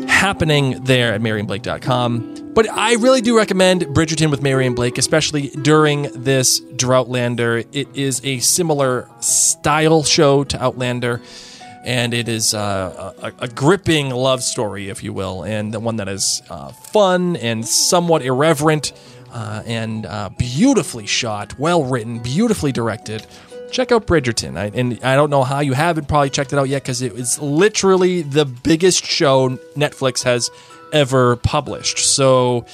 happening 0.08 0.84
there 0.84 1.14
at 1.14 1.22
maryandblake.com. 1.22 2.41
But 2.54 2.70
I 2.70 2.96
really 2.96 3.22
do 3.22 3.38
recommend 3.38 3.84
Bridgerton 3.84 4.30
with 4.30 4.42
Mary 4.42 4.66
and 4.68 4.76
Blake, 4.76 4.98
especially 4.98 5.50
during 5.50 6.10
this 6.14 6.60
Droughtlander. 6.60 7.66
It 7.72 7.88
is 7.94 8.20
a 8.26 8.40
similar 8.40 9.08
style 9.22 10.04
show 10.04 10.44
to 10.44 10.62
Outlander, 10.62 11.22
and 11.86 12.14
it 12.14 12.28
is 12.28 12.54
uh, 12.54 13.14
a, 13.22 13.46
a 13.46 13.48
gripping 13.48 14.10
love 14.10 14.44
story, 14.44 14.90
if 14.90 15.02
you 15.02 15.14
will, 15.14 15.44
and 15.44 15.74
one 15.82 15.96
that 15.96 16.10
is 16.10 16.42
uh, 16.50 16.74
fun 16.74 17.38
and 17.38 17.66
somewhat 17.66 18.22
irreverent 18.22 18.92
uh, 19.32 19.64
and 19.66 20.06
uh, 20.06 20.30
beautifully 20.38 21.06
shot, 21.06 21.58
well 21.58 21.86
written, 21.86 22.20
beautifully 22.20 22.74
directed 22.74 23.26
check 23.72 23.92
out 23.92 24.06
Bridgerton. 24.06 24.58
I, 24.58 24.66
and 24.78 25.02
I 25.02 25.16
don't 25.16 25.30
know 25.30 25.44
how 25.44 25.62
you 25.62 25.74
haven't 25.74 26.08
probably 26.08 26.30
checked 26.30 26.54
it 26.54 26.60
out 26.60 26.68
yet 26.68 26.84
because 26.84 27.02
it 27.02 27.14
is 27.14 27.40
literally 27.40 28.22
the 28.22 28.46
biggest 28.46 29.06
show 29.06 29.50
Netflix 29.76 30.24
has 30.24 30.52
ever 30.94 31.36
published. 31.38 32.00
So 32.00 32.66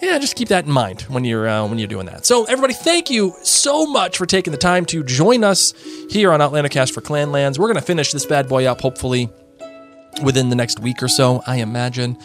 yeah, 0.00 0.18
just 0.18 0.36
keep 0.36 0.48
that 0.48 0.64
in 0.64 0.70
mind 0.70 1.02
when 1.02 1.24
you're 1.24 1.48
uh, 1.48 1.66
when 1.66 1.78
you're 1.78 1.88
doing 1.88 2.06
that. 2.06 2.24
So 2.24 2.44
everybody, 2.44 2.74
thank 2.74 3.10
you 3.10 3.34
so 3.42 3.86
much 3.86 4.16
for 4.18 4.26
taking 4.26 4.52
the 4.52 4.58
time 4.58 4.84
to 4.86 5.02
join 5.02 5.42
us 5.44 5.72
here 6.10 6.32
on 6.32 6.40
Outlander 6.40 6.68
Cast 6.68 6.94
for 6.94 7.00
Clanlands. 7.00 7.58
We're 7.58 7.68
gonna 7.68 7.80
finish 7.80 8.12
this 8.12 8.24
bad 8.26 8.48
boy 8.48 8.66
up 8.66 8.80
hopefully 8.80 9.28
within 10.22 10.48
the 10.50 10.56
next 10.56 10.80
week 10.80 11.02
or 11.02 11.08
so, 11.08 11.42
I 11.46 11.56
imagine, 11.56 12.16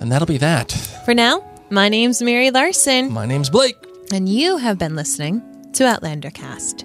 and 0.00 0.10
that'll 0.12 0.26
be 0.26 0.38
that. 0.38 0.70
for 1.04 1.14
now 1.14 1.42
my 1.70 1.88
name's 1.88 2.20
mary 2.22 2.50
larson 2.50 3.10
My 3.12 3.26
name's 3.26 3.50
Blake. 3.50 3.76
And 4.12 4.28
you 4.28 4.58
have 4.58 4.78
been 4.78 4.94
listening 4.94 5.42
to 5.72 5.86
Outlander 5.86 6.30
Cast. 6.30 6.84